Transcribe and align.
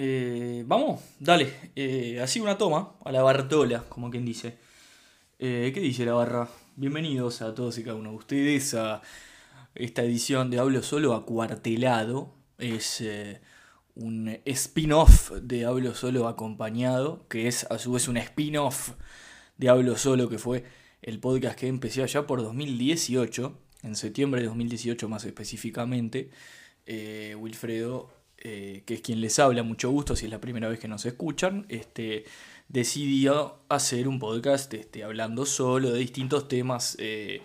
Eh, 0.00 0.62
Vamos, 0.64 1.00
dale. 1.18 1.72
Eh, 1.74 2.20
así 2.22 2.38
una 2.38 2.56
toma, 2.56 2.94
a 3.04 3.10
la 3.10 3.20
Bartola, 3.20 3.82
como 3.88 4.10
quien 4.10 4.24
dice. 4.24 4.56
Eh, 5.40 5.72
¿Qué 5.74 5.80
dice 5.80 6.04
la 6.04 6.12
barra? 6.12 6.48
Bienvenidos 6.76 7.42
a 7.42 7.52
todos 7.52 7.78
y 7.78 7.82
cada 7.82 7.96
uno 7.96 8.10
de 8.10 8.16
ustedes 8.16 8.74
a 8.74 9.02
esta 9.74 10.04
edición 10.04 10.50
de 10.50 10.60
Hablo 10.60 10.84
Solo 10.84 11.14
Acuartelado. 11.14 12.32
Es 12.58 13.02
un 13.96 14.38
spin-off 14.44 15.32
de 15.32 15.64
Hablo 15.64 15.92
Solo 15.96 16.28
Acompañado, 16.28 17.26
que 17.28 17.48
es 17.48 17.64
a 17.64 17.76
su 17.78 17.90
vez 17.90 18.06
un 18.06 18.18
spin-off 18.18 18.92
de 19.56 19.68
Hablo 19.68 19.96
Solo, 19.96 20.28
que 20.28 20.38
fue 20.38 20.62
el 21.02 21.18
podcast 21.18 21.58
que 21.58 21.66
empecé 21.66 22.04
allá 22.04 22.24
por 22.24 22.40
2018, 22.40 23.58
en 23.82 23.96
septiembre 23.96 24.42
de 24.42 24.46
2018 24.46 25.08
más 25.08 25.24
específicamente. 25.24 26.30
Wilfredo 26.86 28.17
eh, 28.40 28.82
que 28.86 28.94
es 28.94 29.00
quien 29.00 29.20
les 29.20 29.38
habla, 29.38 29.62
mucho 29.62 29.90
gusto 29.90 30.14
si 30.14 30.26
es 30.26 30.30
la 30.30 30.40
primera 30.40 30.68
vez 30.68 30.78
que 30.78 30.88
nos 30.88 31.04
escuchan, 31.06 31.66
este, 31.68 32.24
decidió 32.68 33.56
hacer 33.68 34.06
un 34.06 34.18
podcast 34.18 34.72
este, 34.74 35.02
hablando 35.02 35.44
solo 35.46 35.90
de 35.90 35.98
distintos 35.98 36.46
temas, 36.46 36.96
eh, 37.00 37.42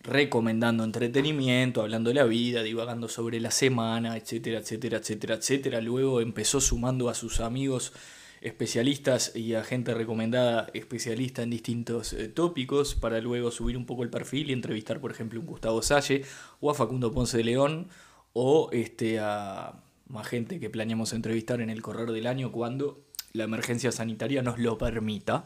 recomendando 0.00 0.84
entretenimiento, 0.84 1.82
hablando 1.82 2.10
de 2.10 2.14
la 2.14 2.24
vida, 2.24 2.62
divagando 2.62 3.08
sobre 3.08 3.40
la 3.40 3.50
semana, 3.50 4.16
etcétera, 4.16 4.58
etcétera, 4.58 4.98
etcétera, 4.98 5.34
etcétera. 5.36 5.80
Luego 5.80 6.20
empezó 6.20 6.60
sumando 6.60 7.08
a 7.08 7.14
sus 7.14 7.40
amigos 7.40 7.92
especialistas 8.40 9.34
y 9.34 9.54
a 9.54 9.64
gente 9.64 9.94
recomendada 9.94 10.68
especialista 10.74 11.42
en 11.42 11.50
distintos 11.50 12.12
eh, 12.12 12.28
tópicos 12.28 12.94
para 12.94 13.20
luego 13.20 13.50
subir 13.50 13.76
un 13.76 13.86
poco 13.86 14.02
el 14.02 14.10
perfil 14.10 14.50
y 14.50 14.52
entrevistar, 14.52 15.00
por 15.00 15.10
ejemplo, 15.10 15.38
a 15.38 15.42
un 15.42 15.46
Gustavo 15.46 15.80
Salle 15.80 16.24
o 16.60 16.70
a 16.70 16.74
Facundo 16.74 17.10
Ponce 17.10 17.38
de 17.38 17.44
León 17.44 17.88
o 18.34 18.68
este, 18.72 19.18
a 19.18 19.80
más 20.06 20.26
gente 20.26 20.60
que 20.60 20.70
planeamos 20.70 21.12
entrevistar 21.12 21.60
en 21.60 21.70
el 21.70 21.82
correr 21.82 22.10
del 22.12 22.26
año 22.26 22.52
cuando 22.52 23.04
la 23.32 23.44
emergencia 23.44 23.90
sanitaria 23.90 24.42
nos 24.42 24.58
lo 24.58 24.78
permita. 24.78 25.44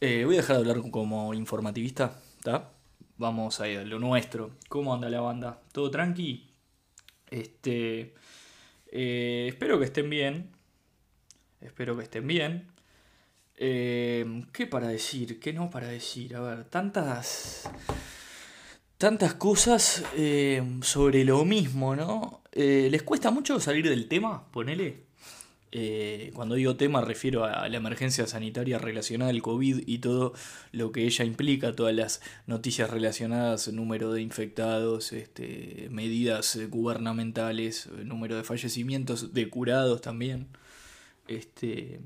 Eh, 0.00 0.24
voy 0.24 0.34
a 0.34 0.38
dejar 0.38 0.56
de 0.56 0.70
hablar 0.70 0.90
como 0.90 1.32
informativista, 1.34 2.20
¿está? 2.38 2.72
Vamos 3.16 3.60
a 3.60 3.68
ir 3.68 3.78
a 3.78 3.84
lo 3.84 3.98
nuestro. 3.98 4.50
¿Cómo 4.68 4.92
anda 4.94 5.08
la 5.08 5.20
banda? 5.20 5.60
¿Todo 5.72 5.90
tranqui? 5.90 6.50
Este, 7.30 8.14
eh, 8.90 9.46
espero 9.48 9.78
que 9.78 9.86
estén 9.86 10.10
bien. 10.10 10.50
Espero 11.60 11.96
que 11.96 12.02
estén 12.02 12.26
bien. 12.26 12.68
Eh, 13.56 14.44
¿Qué 14.52 14.66
para 14.66 14.88
decir? 14.88 15.40
¿Qué 15.40 15.52
no 15.52 15.70
para 15.70 15.86
decir? 15.86 16.36
A 16.36 16.40
ver, 16.40 16.64
tantas 16.64 17.70
tantas 19.02 19.34
cosas 19.34 20.04
eh, 20.16 20.62
sobre 20.80 21.24
lo 21.24 21.44
mismo, 21.44 21.96
¿no? 21.96 22.40
Eh, 22.52 22.86
¿Les 22.88 23.02
cuesta 23.02 23.32
mucho 23.32 23.58
salir 23.58 23.88
del 23.88 24.06
tema? 24.06 24.46
Ponele. 24.52 25.06
Eh, 25.72 26.30
cuando 26.34 26.54
digo 26.54 26.76
tema 26.76 27.00
refiero 27.00 27.44
a 27.44 27.68
la 27.68 27.76
emergencia 27.78 28.28
sanitaria 28.28 28.78
relacionada 28.78 29.32
al 29.32 29.42
COVID 29.42 29.88
y 29.88 29.98
todo 29.98 30.34
lo 30.70 30.92
que 30.92 31.04
ella 31.04 31.24
implica, 31.24 31.74
todas 31.74 31.92
las 31.96 32.20
noticias 32.46 32.90
relacionadas, 32.90 33.72
número 33.72 34.12
de 34.12 34.22
infectados, 34.22 35.12
este, 35.12 35.88
medidas 35.90 36.56
gubernamentales, 36.70 37.88
número 38.04 38.36
de 38.36 38.44
fallecimientos, 38.44 39.34
de 39.34 39.50
curados 39.50 40.00
también. 40.00 40.46
Este, 41.26 41.98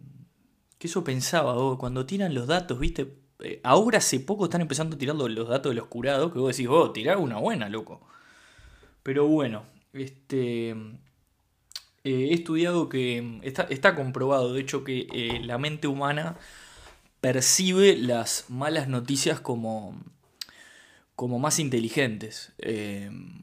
que 0.79 0.87
eso 0.87 1.05
pensaba, 1.05 1.59
oh, 1.59 1.77
cuando 1.77 2.07
tiran 2.07 2.33
los 2.33 2.47
datos, 2.47 2.79
viste, 2.79 3.26
eh, 3.41 3.61
ahora 3.63 3.99
hace 3.99 4.21
poco 4.21 4.45
están 4.45 4.63
empezando 4.63 4.97
tirar 4.97 5.17
los 5.17 5.49
datos 5.49 5.71
de 5.71 5.77
los 5.77 5.87
curados, 5.89 6.33
que 6.33 6.39
vos 6.39 6.57
decís, 6.57 6.69
oh, 6.71 6.91
tirar 6.93 7.19
una 7.19 7.39
buena, 7.39 7.69
loco. 7.69 8.01
Pero 9.03 9.27
bueno, 9.27 9.65
este... 9.93 10.71
Eh, 12.05 12.29
he 12.31 12.35
estudiado 12.35 12.89
que 12.89 13.41
está, 13.43 13.65
está, 13.65 13.97
comprobado, 13.97 14.53
de 14.55 14.61
hecho, 14.61 14.85
que 14.85 15.09
eh, 15.13 15.41
la 15.43 15.59
mente 15.59 15.89
humana 15.89 16.37
percibe 17.21 17.97
las 17.97 18.47
malas 18.49 18.87
noticias 18.89 19.41
como, 19.41 20.01
como 21.17 21.41
más 21.41 21.59
inteligentes. 21.59 22.53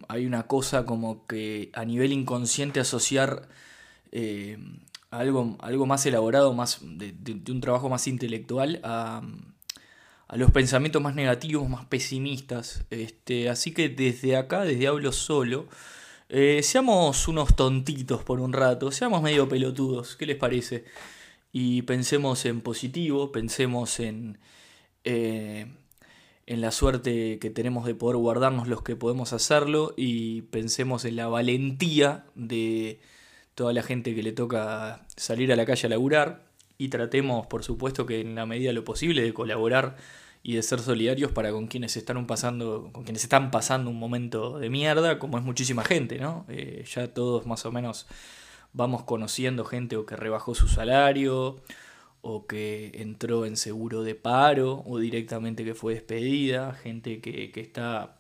Hay 0.08 0.26
una 0.26 0.44
cosa 0.48 0.86
como 0.86 1.28
que 1.28 1.72
a 1.74 1.84
nivel 1.84 2.14
inconsciente 2.14 2.80
asociar 2.80 3.50
algo, 5.12 5.58
algo 5.60 5.86
más 5.86 6.06
elaborado, 6.06 6.54
más 6.54 6.80
de, 6.82 7.12
de 7.12 7.52
un 7.52 7.60
trabajo 7.60 7.90
más 7.90 8.08
intelectual 8.08 8.80
a, 8.84 9.24
a 10.34 10.38
los 10.38 10.50
pensamientos 10.50 11.00
más 11.00 11.14
negativos, 11.14 11.70
más 11.70 11.86
pesimistas. 11.86 12.86
Este, 12.90 13.50
así 13.50 13.72
que 13.72 13.88
desde 13.88 14.36
acá, 14.36 14.64
desde 14.64 14.88
Hablo 14.88 15.12
Solo, 15.12 15.68
eh, 16.28 16.62
seamos 16.64 17.28
unos 17.28 17.56
tontitos 17.56 18.24
por 18.24 18.40
un 18.40 18.52
rato, 18.52 18.92
seamos 18.92 19.22
medio 19.22 19.48
pelotudos, 19.48 20.16
¿qué 20.16 20.26
les 20.26 20.38
parece? 20.38 20.86
Y 21.52 21.84
pensemos 21.84 22.46
en 22.46 22.62
positivo, 22.62 23.32
pensemos 23.32 24.00
en, 24.00 24.40
eh, 25.04 25.68
en 26.48 26.62
la 26.62 26.72
suerte 26.72 27.38
que 27.38 27.52
tenemos 27.52 27.86
de 27.86 27.94
poder 27.94 28.18
guardarnos 28.18 28.68
los 28.68 28.82
que 28.82 28.96
podemos 28.96 29.34
hacerlo 29.34 29.94
y 29.98 30.42
pensemos 30.44 31.06
en 31.06 31.18
la 31.18 31.28
valentía 31.28 32.26
de 32.34 33.00
toda 33.54 33.72
la 33.72 33.84
gente 33.84 34.16
que 34.16 34.24
le 34.24 34.32
toca 34.32 35.06
salir 35.16 35.54
a 35.54 35.56
la 35.56 35.68
calle 35.68 35.86
a 35.86 35.90
laburar 35.92 36.46
y 36.80 36.90
tratemos, 36.90 37.46
por 37.46 37.64
supuesto, 37.64 38.08
que 38.08 38.22
en 38.22 38.34
la 38.34 38.48
medida 38.48 38.70
de 38.70 38.74
lo 38.74 38.84
posible 38.84 39.22
de 39.22 39.32
colaborar 39.32 39.96
y 40.44 40.56
de 40.56 40.64
ser 40.64 40.82
solidarios 40.82 41.32
para 41.32 41.52
con 41.52 41.68
quienes 41.68 41.96
están 41.96 42.28
pasando, 42.28 42.90
con 42.92 43.06
quienes 43.06 43.24
están 43.24 43.50
pasando 43.50 43.90
un 43.90 43.98
momento 43.98 44.60
de 44.60 44.70
mierda, 44.70 45.18
como 45.18 45.38
es 45.38 45.44
muchísima 45.44 45.86
gente, 45.86 46.20
¿no? 46.20 46.46
Eh, 46.50 46.84
ya 46.94 47.14
todos 47.14 47.48
más 47.48 47.66
o 47.66 47.72
menos 47.72 48.08
vamos 48.74 49.04
conociendo 49.04 49.64
gente 49.64 49.96
o 49.96 50.06
que 50.06 50.18
rebajó 50.18 50.54
su 50.54 50.68
salario, 50.68 51.62
o 52.22 52.46
que 52.48 52.92
entró 52.96 53.46
en 53.46 53.58
seguro 53.58 54.04
de 54.04 54.16
paro, 54.16 54.84
o 54.86 55.00
directamente 55.00 55.64
que 55.66 55.76
fue 55.76 55.94
despedida, 55.94 56.74
gente 56.74 57.22
que, 57.22 57.52
que 57.52 57.62
está 57.62 58.18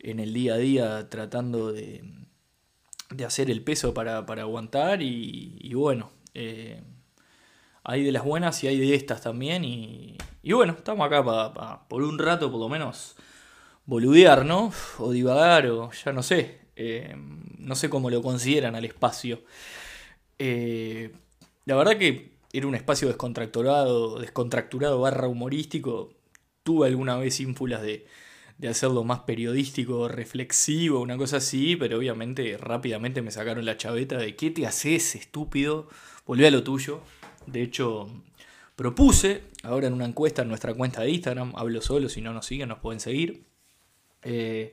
en 0.00 0.20
el 0.20 0.32
día 0.34 0.54
a 0.54 0.58
día 0.58 1.08
tratando 1.08 1.72
de, 1.72 2.04
de 3.10 3.24
hacer 3.24 3.50
el 3.50 3.62
peso 3.62 3.94
para, 3.94 4.26
para 4.26 4.42
aguantar 4.42 5.02
y, 5.02 5.56
y 5.60 5.74
bueno. 5.74 6.10
Eh, 6.34 6.82
hay 7.84 8.04
de 8.04 8.12
las 8.12 8.22
buenas 8.22 8.62
y 8.62 8.68
hay 8.68 8.78
de 8.78 8.94
estas 8.94 9.22
también. 9.22 9.64
Y, 9.64 10.18
y 10.48 10.52
bueno, 10.54 10.72
estamos 10.72 11.06
acá 11.06 11.22
para 11.22 11.52
pa, 11.52 11.88
por 11.88 12.02
un 12.02 12.18
rato 12.18 12.50
por 12.50 12.58
lo 12.58 12.70
menos 12.70 13.16
boludear, 13.84 14.46
¿no? 14.46 14.72
O 14.96 15.10
divagar, 15.10 15.66
o 15.66 15.90
ya 15.92 16.10
no 16.10 16.22
sé. 16.22 16.60
Eh, 16.74 17.14
no 17.58 17.74
sé 17.74 17.90
cómo 17.90 18.08
lo 18.08 18.22
consideran 18.22 18.74
al 18.74 18.86
espacio. 18.86 19.42
Eh, 20.38 21.12
la 21.66 21.76
verdad 21.76 21.98
que 21.98 22.32
era 22.50 22.66
un 22.66 22.74
espacio 22.74 23.08
descontracturado, 23.08 24.20
descontracturado 24.20 24.98
barra 25.02 25.28
humorístico. 25.28 26.14
Tuve 26.62 26.86
alguna 26.86 27.18
vez 27.18 27.40
ínfulas 27.40 27.82
de, 27.82 28.06
de 28.56 28.68
hacerlo 28.68 29.04
más 29.04 29.20
periodístico, 29.20 30.08
reflexivo, 30.08 31.00
una 31.00 31.18
cosa 31.18 31.36
así, 31.36 31.76
pero 31.76 31.98
obviamente 31.98 32.56
rápidamente 32.56 33.20
me 33.20 33.32
sacaron 33.32 33.66
la 33.66 33.76
chaveta 33.76 34.16
de 34.16 34.34
¿qué 34.34 34.50
te 34.50 34.66
haces, 34.66 35.14
estúpido? 35.14 35.90
Volví 36.24 36.46
a 36.46 36.50
lo 36.50 36.62
tuyo. 36.62 37.02
De 37.46 37.60
hecho, 37.60 38.08
propuse, 38.78 39.42
ahora 39.64 39.88
en 39.88 39.92
una 39.92 40.04
encuesta 40.04 40.42
en 40.42 40.48
nuestra 40.48 40.72
cuenta 40.72 41.02
de 41.02 41.10
Instagram, 41.10 41.52
hablo 41.56 41.82
solo, 41.82 42.08
si 42.08 42.22
no 42.22 42.32
nos 42.32 42.46
siguen 42.46 42.68
nos 42.68 42.78
pueden 42.78 43.00
seguir, 43.00 43.42
eh, 44.22 44.72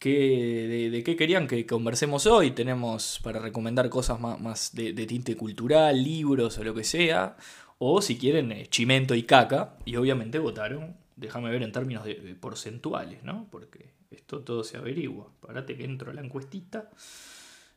de, 0.00 1.02
qué 1.06 1.14
querían 1.16 1.46
que 1.46 1.64
conversemos 1.64 2.26
hoy. 2.26 2.50
Tenemos 2.50 3.20
para 3.22 3.38
recomendar 3.38 3.88
cosas 3.88 4.18
más, 4.18 4.40
más 4.40 4.74
de, 4.74 4.92
tinte 5.06 5.36
cultural, 5.36 6.02
libros 6.02 6.58
o 6.58 6.64
lo 6.64 6.74
que 6.74 6.82
sea, 6.82 7.36
o 7.78 8.02
si 8.02 8.18
quieren, 8.18 8.50
eh, 8.50 8.66
chimento 8.66 9.14
y 9.14 9.22
caca, 9.22 9.76
y 9.84 9.94
obviamente 9.94 10.40
votaron, 10.40 10.96
déjame 11.14 11.50
ver 11.50 11.62
en 11.62 11.70
términos 11.70 12.04
de 12.04 12.16
porcentuales, 12.34 13.22
¿no? 13.22 13.46
Porque 13.48 13.94
esto 14.10 14.40
todo 14.40 14.64
se 14.64 14.76
averigua. 14.76 15.30
Parate 15.40 15.76
que 15.76 15.84
entro 15.84 16.10
a 16.10 16.14
la 16.14 16.20
encuestita. 16.20 16.90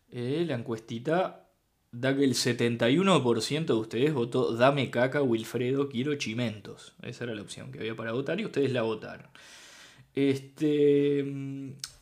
Eh, 0.10 0.46
la 0.48 0.56
encuestita 0.56 1.47
da 1.92 2.16
que 2.16 2.24
el 2.24 2.34
71% 2.34 3.66
de 3.66 3.74
ustedes 3.74 4.14
votó 4.14 4.54
Dame 4.56 4.90
caca, 4.90 5.22
Wilfredo, 5.22 5.90
quiero 5.90 6.16
chimentos. 6.16 6.94
Esa 7.02 7.26
era 7.26 7.36
la 7.36 7.42
opción 7.42 7.72
que 7.72 7.80
había 7.80 7.96
para 7.96 8.12
votar 8.12 8.40
y 8.40 8.46
ustedes 8.46 8.72
la 8.72 8.82
votaron. 8.82 9.28
Este. 10.16 11.26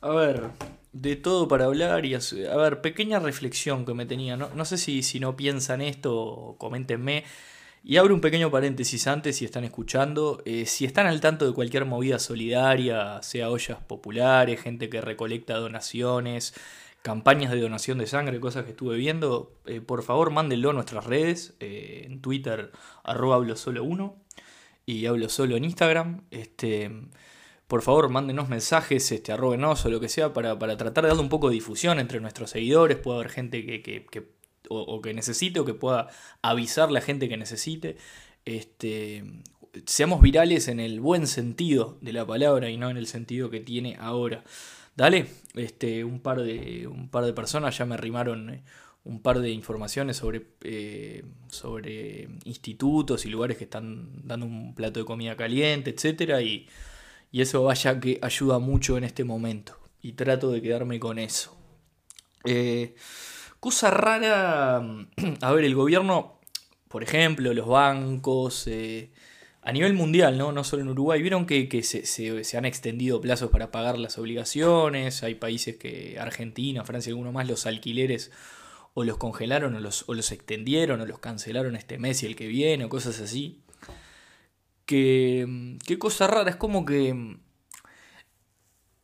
A 0.01 0.09
ver, 0.09 0.43
de 0.93 1.15
todo 1.15 1.47
para 1.47 1.65
hablar 1.65 2.05
y 2.05 2.15
a, 2.15 2.19
a 2.51 2.57
ver, 2.57 2.81
pequeña 2.81 3.19
reflexión 3.19 3.85
que 3.85 3.93
me 3.93 4.05
tenía. 4.05 4.37
No, 4.37 4.49
no 4.55 4.65
sé 4.65 4.77
si, 4.77 5.03
si 5.03 5.19
no 5.19 5.35
piensan 5.35 5.81
esto, 5.81 6.55
coméntenme. 6.57 7.23
Y 7.87 7.97
abro 7.97 8.15
un 8.15 8.21
pequeño 8.21 8.49
paréntesis 8.49 9.05
antes 9.05 9.35
si 9.35 9.45
están 9.45 9.63
escuchando. 9.63 10.41
Eh, 10.45 10.65
si 10.65 10.85
están 10.85 11.05
al 11.05 11.21
tanto 11.21 11.45
de 11.45 11.53
cualquier 11.53 11.85
movida 11.85 12.17
solidaria, 12.17 13.21
sea 13.21 13.51
ollas 13.51 13.77
populares, 13.85 14.59
gente 14.59 14.89
que 14.89 15.01
recolecta 15.01 15.57
donaciones, 15.57 16.55
campañas 17.05 17.51
de 17.51 17.61
donación 17.61 17.99
de 17.99 18.07
sangre, 18.07 18.39
cosas 18.39 18.63
que 18.63 18.71
estuve 18.71 18.97
viendo, 18.97 19.53
eh, 19.67 19.79
por 19.79 20.01
favor 20.01 20.31
mándenlo 20.31 20.71
a 20.71 20.73
nuestras 20.73 21.05
redes, 21.05 21.55
eh, 21.59 22.01
en 22.07 22.19
Twitter, 22.19 22.71
arroba 23.03 23.35
hablo 23.35 23.55
solo 23.55 23.83
uno, 23.83 24.15
y 24.87 25.05
hablo 25.05 25.29
solo 25.29 25.55
en 25.55 25.65
Instagram. 25.65 26.23
Este, 26.31 26.89
por 27.67 27.83
favor, 27.83 28.09
mándenos 28.09 28.49
mensajes, 28.49 29.11
este, 29.11 29.31
arrobenos 29.31 29.85
o 29.85 29.89
lo 29.91 29.99
que 29.99 30.09
sea, 30.09 30.33
para, 30.33 30.57
para, 30.57 30.77
tratar 30.77 31.03
de 31.03 31.09
darle 31.09 31.21
un 31.21 31.29
poco 31.29 31.49
de 31.49 31.53
difusión 31.53 31.99
entre 31.99 32.19
nuestros 32.19 32.49
seguidores. 32.49 32.97
Puede 32.97 33.19
haber 33.19 33.29
gente 33.29 33.63
que, 33.63 33.83
que, 33.83 34.03
que 34.03 35.13
necesite 35.13 35.59
o 35.59 35.65
que 35.65 35.75
pueda 35.75 36.09
avisar 36.41 36.91
la 36.91 37.01
gente 37.01 37.29
que 37.29 37.37
necesite. 37.37 37.97
Este, 38.45 39.23
seamos 39.85 40.21
virales 40.21 40.67
en 40.69 40.79
el 40.79 41.01
buen 41.01 41.27
sentido 41.27 41.99
de 42.01 42.13
la 42.13 42.25
palabra 42.25 42.71
y 42.71 42.77
no 42.77 42.89
en 42.89 42.97
el 42.97 43.05
sentido 43.05 43.51
que 43.51 43.59
tiene 43.59 43.95
ahora. 43.99 44.43
Dale, 44.95 45.27
este, 45.55 46.03
un, 46.03 46.19
par 46.21 46.41
de, 46.41 46.87
un 46.87 47.09
par 47.09 47.25
de 47.25 47.33
personas 47.33 47.77
ya 47.77 47.85
me 47.85 47.95
arrimaron 47.95 48.49
eh, 48.49 48.63
un 49.03 49.21
par 49.21 49.39
de 49.39 49.51
informaciones 49.51 50.17
sobre, 50.17 50.47
eh, 50.63 51.23
sobre 51.47 52.29
institutos 52.45 53.25
y 53.25 53.29
lugares 53.29 53.57
que 53.57 53.65
están 53.65 54.25
dando 54.25 54.45
un 54.45 54.73
plato 54.73 54.99
de 54.99 55.05
comida 55.05 55.35
caliente, 55.35 55.91
etc. 55.91 56.39
Y, 56.41 56.67
y 57.31 57.41
eso 57.41 57.63
vaya 57.63 57.99
que 57.99 58.19
ayuda 58.21 58.59
mucho 58.59 58.97
en 58.97 59.03
este 59.03 59.23
momento. 59.23 59.77
Y 60.01 60.13
trato 60.13 60.49
de 60.51 60.61
quedarme 60.61 60.99
con 60.99 61.19
eso. 61.19 61.57
Eh, 62.45 62.95
cosa 63.59 63.91
rara, 63.91 64.77
a 65.41 65.51
ver, 65.51 65.65
el 65.65 65.75
gobierno, 65.75 66.39
por 66.87 67.03
ejemplo, 67.03 67.53
los 67.53 67.67
bancos, 67.67 68.69
a 69.65 69.71
nivel 69.71 69.93
mundial, 69.93 70.37
¿no? 70.37 70.51
no 70.51 70.63
solo 70.63 70.83
en 70.83 70.89
Uruguay, 70.89 71.23
vieron 71.23 71.47
que, 71.47 71.81
se, 71.81 72.05
se, 72.05 72.57
han 72.57 72.65
extendido 72.65 73.19
plazos 73.19 73.49
para 73.49 73.71
pagar 73.71 73.97
las 73.97 74.19
obligaciones, 74.19 75.23
hay 75.23 75.33
países 75.33 75.75
que, 75.77 76.19
Argentina, 76.19 76.85
Francia, 76.85 77.09
alguno 77.09 77.31
más, 77.31 77.47
los 77.47 77.65
alquileres 77.65 78.31
o 78.93 79.03
los 79.03 79.17
congelaron 79.17 79.73
o 79.73 79.79
los, 79.79 80.07
o 80.07 80.13
los 80.13 80.31
extendieron 80.31 81.01
o 81.01 81.07
los 81.07 81.17
cancelaron 81.17 81.75
este 81.75 81.97
mes 81.97 82.21
y 82.21 82.27
el 82.27 82.35
que 82.35 82.45
viene 82.45 82.85
o 82.85 82.89
cosas 82.89 83.19
así. 83.19 83.63
Que, 84.85 85.77
qué 85.83 85.97
cosa 85.97 86.27
rara, 86.27 86.51
es 86.51 86.57
como 86.57 86.85
que... 86.85 87.37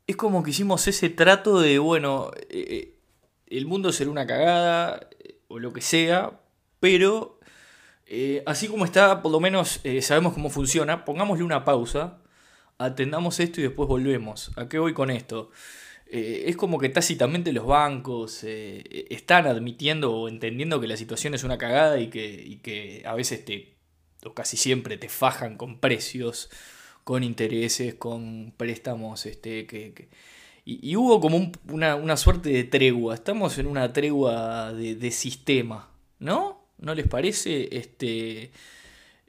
Es 0.06 0.16
como 0.16 0.44
que 0.44 0.52
hicimos 0.52 0.88
ese 0.88 1.10
trato 1.10 1.60
de, 1.60 1.80
bueno, 1.80 2.30
eh, 2.50 2.66
eh, 2.70 3.00
el 3.48 3.66
mundo 3.66 3.92
será 3.92 4.12
una 4.12 4.28
cagada 4.28 5.10
o 5.48 5.58
lo 5.58 5.74
que 5.74 5.82
sea, 5.82 6.40
pero 6.80 7.40
eh, 8.14 8.44
así 8.46 8.68
como 8.68 8.86
está, 8.86 9.22
por 9.22 9.32
lo 9.32 9.40
menos 9.40 9.82
sabemos 10.02 10.34
cómo 10.34 10.50
funciona, 10.50 11.06
pongámosle 11.06 11.44
una 11.44 11.66
pausa, 11.66 12.20
atendamos 12.78 13.40
esto 13.40 13.60
y 13.62 13.64
después 13.64 13.88
volvemos. 13.88 14.52
¿A 14.58 14.68
qué 14.68 14.80
voy 14.80 14.94
con 14.94 15.10
esto? 15.10 15.52
Eh, 16.14 16.50
es 16.50 16.58
como 16.58 16.78
que 16.78 16.90
tácitamente 16.90 17.54
los 17.54 17.66
bancos 17.66 18.44
eh, 18.44 19.08
están 19.10 19.48
admitiendo 19.48 20.14
o 20.14 20.28
entendiendo 20.28 20.82
que 20.82 20.88
la 20.88 20.98
situación 20.98 21.34
es 21.34 21.46
una 21.46 21.58
cagada 21.58 22.00
y 22.02 22.10
que, 22.10 22.60
que 22.62 23.02
a 23.06 23.16
veces 23.16 23.46
te, 23.46 23.76
o 24.26 24.34
casi 24.34 24.58
siempre 24.58 24.98
te 24.98 25.08
fajan 25.08 25.56
con 25.56 25.80
precios, 25.80 26.50
con 27.06 27.24
intereses, 27.24 27.96
con 27.96 28.54
préstamos, 28.58 29.26
este, 29.26 29.66
que, 29.66 30.10
y, 30.66 30.96
hubo 30.96 31.22
como 31.22 31.52
una, 31.70 32.18
suerte 32.18 32.50
de 32.50 32.64
tregua, 32.66 33.16
estamos 33.16 33.58
en 33.58 33.68
una 33.68 33.94
tregua 33.94 34.74
de, 34.74 35.12
sistema, 35.12 35.90
¿no? 36.20 36.61
¿No 36.82 36.94
les 36.94 37.08
parece? 37.08 37.70
Este, 37.72 38.52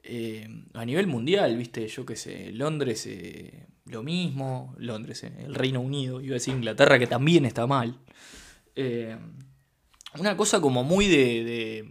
eh, 0.03 0.47
a 0.73 0.85
nivel 0.85 1.07
mundial, 1.07 1.55
viste, 1.57 1.87
yo 1.87 2.05
qué 2.05 2.15
sé, 2.15 2.51
Londres 2.51 3.07
lo 3.85 4.03
mismo, 4.03 4.73
Londres, 4.77 5.23
eh, 5.23 5.33
el 5.45 5.55
Reino 5.55 5.81
Unido, 5.81 6.21
iba 6.21 6.33
a 6.33 6.35
decir 6.35 6.53
Inglaterra, 6.53 6.99
que 6.99 7.07
también 7.07 7.45
está 7.45 7.67
mal. 7.67 7.97
Eh, 8.75 9.17
una 10.19 10.37
cosa 10.37 10.61
como 10.61 10.83
muy 10.83 11.07
de, 11.07 11.85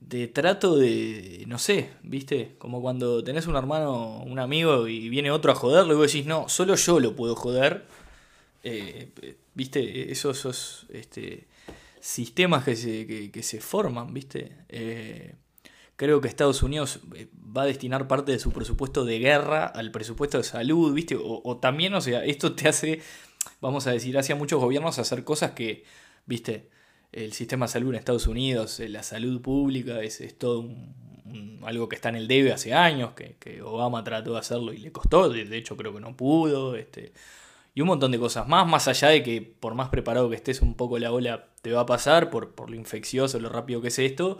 de, 0.00 0.28
trato 0.28 0.76
de, 0.76 1.44
no 1.46 1.58
sé, 1.58 1.90
¿viste? 2.02 2.54
Como 2.58 2.80
cuando 2.80 3.22
tenés 3.22 3.46
un 3.46 3.56
hermano, 3.56 4.22
un 4.22 4.38
amigo 4.38 4.88
y 4.88 5.08
viene 5.08 5.30
otro 5.30 5.52
a 5.52 5.54
joderlo 5.54 5.94
y 5.94 5.96
vos 5.96 6.12
decís, 6.12 6.26
no, 6.26 6.48
solo 6.48 6.76
yo 6.76 7.00
lo 7.00 7.16
puedo 7.16 7.34
joder. 7.36 7.86
Eh, 8.62 9.10
¿Viste? 9.54 10.12
Esos, 10.12 10.38
esos 10.38 10.86
este, 10.90 11.48
sistemas 12.00 12.64
que 12.64 12.76
se, 12.76 13.30
que, 13.30 13.42
se 13.42 13.60
forman, 13.60 14.12
¿viste? 14.12 14.56
Creo 16.00 16.22
que 16.22 16.28
Estados 16.28 16.62
Unidos 16.62 17.00
eh, 17.14 17.28
va 17.54 17.64
a 17.64 17.66
destinar 17.66 18.08
parte 18.08 18.32
de 18.32 18.38
su 18.38 18.52
presupuesto 18.52 19.04
de 19.04 19.18
guerra 19.18 19.66
al 19.66 19.90
presupuesto 19.90 20.38
de 20.38 20.44
salud, 20.44 20.94
¿viste? 20.94 21.14
O, 21.22 21.58
también, 21.58 21.92
o 21.92 22.00
sea, 22.00 22.24
esto 22.24 22.54
te 22.54 22.68
hace, 22.70 23.02
vamos 23.60 23.86
a 23.86 23.90
decir, 23.90 24.16
hacia 24.16 24.34
muchos 24.34 24.62
gobiernos 24.62 24.98
hacer 24.98 25.24
cosas 25.24 25.50
que, 25.50 25.84
¿viste? 26.24 26.70
El 27.12 27.34
sistema 27.34 27.66
de 27.66 27.72
salud 27.72 27.90
en 27.90 27.96
Estados 27.96 28.26
Unidos, 28.28 28.80
eh, 28.80 28.88
la 28.88 29.02
salud 29.02 29.42
pública, 29.42 30.00
es, 30.00 30.38
todo 30.38 30.70
algo 31.64 31.90
que 31.90 31.96
está 31.96 32.08
en 32.08 32.16
el 32.16 32.28
debe 32.28 32.54
hace 32.54 32.72
años, 32.72 33.10
que, 33.12 33.60
Obama 33.60 34.02
trató 34.02 34.32
de 34.32 34.38
hacerlo 34.38 34.72
y 34.72 34.78
le 34.78 34.92
costó, 34.92 35.28
de, 35.28 35.54
hecho 35.54 35.76
creo 35.76 35.92
que 35.92 36.00
no 36.00 36.16
pudo, 36.16 36.76
este, 36.76 37.12
y 37.74 37.80
un 37.80 37.88
montón 37.88 38.12
de 38.12 38.18
cosas 38.18 38.48
más, 38.48 38.66
más 38.66 38.88
allá 38.88 39.08
de 39.08 39.22
que 39.22 39.42
por 39.42 39.74
más 39.74 39.88
preparado 39.88 40.28
que 40.30 40.36
estés 40.36 40.60
un 40.62 40.74
poco 40.74 40.98
la 40.98 41.12
ola 41.12 41.48
te 41.62 41.72
va 41.72 41.82
a 41.82 41.86
pasar 41.86 42.30
por, 42.30 42.54
por 42.54 42.70
lo 42.70 42.76
infeccioso, 42.76 43.38
lo 43.38 43.48
rápido 43.48 43.80
que 43.80 43.88
es 43.88 43.98
esto, 43.98 44.38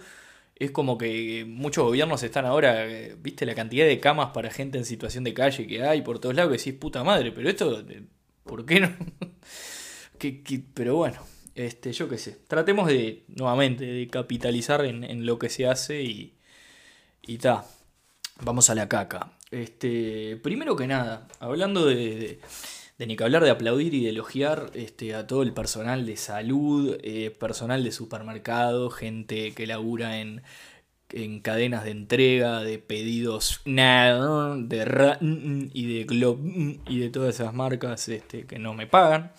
es 0.56 0.70
como 0.72 0.98
que 0.98 1.46
muchos 1.48 1.84
gobiernos 1.84 2.22
están 2.22 2.44
ahora, 2.44 2.86
eh, 2.86 3.16
viste 3.18 3.46
la 3.46 3.54
cantidad 3.54 3.86
de 3.86 3.98
camas 3.98 4.30
para 4.32 4.50
gente 4.50 4.78
en 4.78 4.84
situación 4.84 5.24
de 5.24 5.32
calle 5.34 5.66
que 5.66 5.82
hay 5.82 6.02
por 6.02 6.18
todos 6.18 6.34
lados, 6.34 6.52
que 6.52 6.58
decís, 6.58 6.74
puta 6.74 7.02
madre, 7.02 7.32
pero 7.32 7.48
esto, 7.48 7.80
eh, 7.80 8.02
¿por 8.44 8.66
qué 8.66 8.80
no? 8.80 8.90
pero 10.74 10.96
bueno, 10.96 11.22
este, 11.54 11.92
yo 11.92 12.08
qué 12.08 12.18
sé, 12.18 12.38
tratemos 12.46 12.88
de, 12.88 13.24
nuevamente, 13.28 13.86
de 13.86 14.06
capitalizar 14.08 14.84
en, 14.84 15.24
lo 15.24 15.38
que 15.38 15.48
se 15.48 15.66
hace 15.66 16.02
y, 16.02 16.34
y 17.22 17.38
ta, 17.38 17.64
vamos 18.42 18.68
a 18.70 18.74
la 18.74 18.88
caca. 18.88 19.32
Este, 19.50 20.36
primero 20.42 20.76
que 20.76 20.86
nada, 20.86 21.26
hablando 21.40 21.86
de 21.86 22.40
ni 23.06 23.16
que 23.16 23.24
hablar 23.24 23.44
de 23.44 23.50
aplaudir 23.50 23.94
y 23.94 24.04
de 24.04 24.10
elogiar 24.10 24.70
este, 24.74 25.14
a 25.14 25.26
todo 25.26 25.42
el 25.42 25.52
personal 25.52 26.06
de 26.06 26.16
salud, 26.16 26.98
eh, 27.02 27.30
personal 27.30 27.82
de 27.82 27.92
supermercado, 27.92 28.90
gente 28.90 29.52
que 29.52 29.66
labura 29.66 30.18
en, 30.20 30.42
en 31.10 31.40
cadenas 31.40 31.84
de 31.84 31.90
entrega, 31.90 32.60
de 32.60 32.78
pedidos 32.78 33.62
de 33.64 33.78
y 35.72 35.94
de 35.94 36.04
Glob 36.04 36.38
y 36.86 36.98
de 36.98 37.10
todas 37.10 37.34
esas 37.34 37.54
marcas 37.54 38.08
este, 38.08 38.46
que 38.46 38.58
no 38.58 38.74
me 38.74 38.86
pagan 38.86 39.32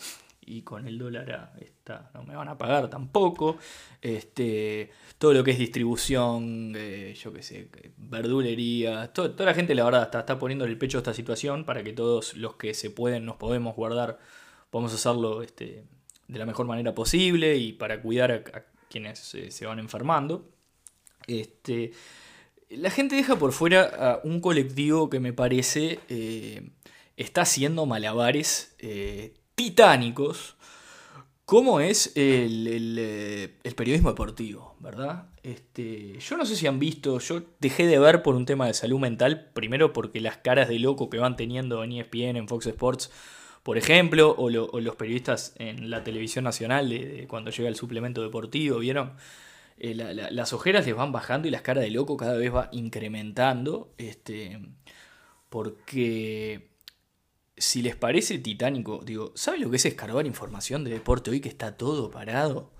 y 0.51 0.63
con 0.63 0.87
el 0.87 0.97
dólar 0.97 1.53
esta 1.59 2.09
no 2.13 2.23
me 2.23 2.35
van 2.35 2.49
a 2.49 2.57
pagar 2.57 2.89
tampoco. 2.89 3.57
Este, 4.01 4.91
todo 5.21 5.33
lo 5.33 5.44
que 5.44 5.51
es 5.51 5.59
distribución, 5.59 6.73
eh, 6.75 7.13
yo 7.15 7.31
qué 7.31 7.44
sé, 7.44 7.69
verdulería, 7.95 9.13
toda 9.13 9.45
la 9.45 9.53
gente 9.53 9.75
la 9.75 9.85
verdad 9.85 10.01
está, 10.01 10.21
está 10.21 10.39
poniendo 10.39 10.65
el 10.65 10.79
pecho 10.79 10.97
esta 10.97 11.13
situación 11.13 11.63
para 11.63 11.83
que 11.83 11.94
todos 11.94 12.35
los 12.35 12.56
que 12.56 12.73
se 12.73 12.89
pueden, 12.89 13.23
nos 13.23 13.35
podemos 13.35 13.75
guardar, 13.75 14.18
podamos 14.71 14.91
hacerlo 14.95 15.44
este, 15.44 15.83
de 16.27 16.39
la 16.39 16.47
mejor 16.47 16.65
manera 16.65 16.95
posible 16.95 17.56
y 17.56 17.71
para 17.71 18.01
cuidar 18.01 18.31
a, 18.31 18.65
quienes 18.89 19.19
se 19.19 19.65
van 19.68 19.77
enfermando. 19.77 20.50
Este, 21.28 21.92
la 22.71 22.90
gente 22.90 23.16
deja 23.16 23.35
por 23.35 23.51
fuera 23.51 23.83
a 23.83 24.21
un 24.23 24.42
colectivo 24.42 25.07
que 25.07 25.19
me 25.19 25.33
parece 25.33 25.99
eh, 26.09 26.71
está 27.16 27.42
haciendo 27.42 27.85
malabares 27.85 28.75
eh, 28.80 29.35
titánicos 29.54 30.56
cómo 31.51 31.81
es 31.81 32.13
el, 32.15 32.95
eh, 32.97 33.55
el, 33.61 33.75
periodismo 33.75 34.07
deportivo, 34.07 34.77
¿verdad? 34.79 35.25
Este, 35.43 36.17
yo 36.17 36.37
no 36.37 36.45
sé 36.45 36.55
si 36.55 36.65
han 36.65 36.79
visto, 36.79 37.19
yo 37.19 37.41
dejé 37.59 37.87
de 37.87 37.99
ver 37.99 38.23
por 38.23 38.35
un 38.35 38.45
tema 38.45 38.67
de 38.67 38.73
salud 38.73 39.01
mental, 39.01 39.49
primero 39.51 39.91
porque 39.91 40.21
las 40.21 40.37
caras 40.37 40.69
de 40.69 40.79
loco 40.79 41.09
que 41.09 41.17
van 41.17 41.35
teniendo 41.35 41.83
en 41.83 41.91
ESPN, 41.91 42.37
en 42.37 42.47
Fox 42.47 42.67
Sports, 42.67 43.11
por 43.63 43.77
ejemplo, 43.77 44.33
o, 44.37 44.49
los 44.49 44.95
periodistas 44.95 45.53
en 45.57 45.89
la 45.89 46.05
televisión 46.05 46.45
nacional 46.45 46.87
de, 46.87 47.25
cuando 47.27 47.51
llega 47.51 47.67
el 47.67 47.75
suplemento 47.75 48.21
deportivo, 48.21 48.79
¿vieron? 48.79 49.17
Eh, 49.77 49.93
las 49.93 50.53
ojeras 50.53 50.85
les 50.85 50.95
van 50.95 51.11
bajando 51.11 51.49
y 51.49 51.51
las 51.51 51.63
caras 51.63 51.83
de 51.83 51.91
loco 51.91 52.15
cada 52.15 52.35
vez 52.35 52.55
va 52.55 52.69
incrementando, 52.71 53.93
este, 53.97 54.57
porque 55.49 56.70
si 57.61 57.83
les 57.83 57.95
parece 57.95 58.39
titánico, 58.39 59.01
digo, 59.06 59.31
¿sabe 59.35 59.59
lo 59.59 59.69
que 59.69 59.75
es 59.75 59.85
escarbar 59.85 60.25
información 60.25 60.83
de 60.83 60.91
deporte 60.91 61.30
hoy 61.30 61.39
que 61.39 61.49
está 61.49 61.77
todo 61.77 62.09
parado? 62.09 62.71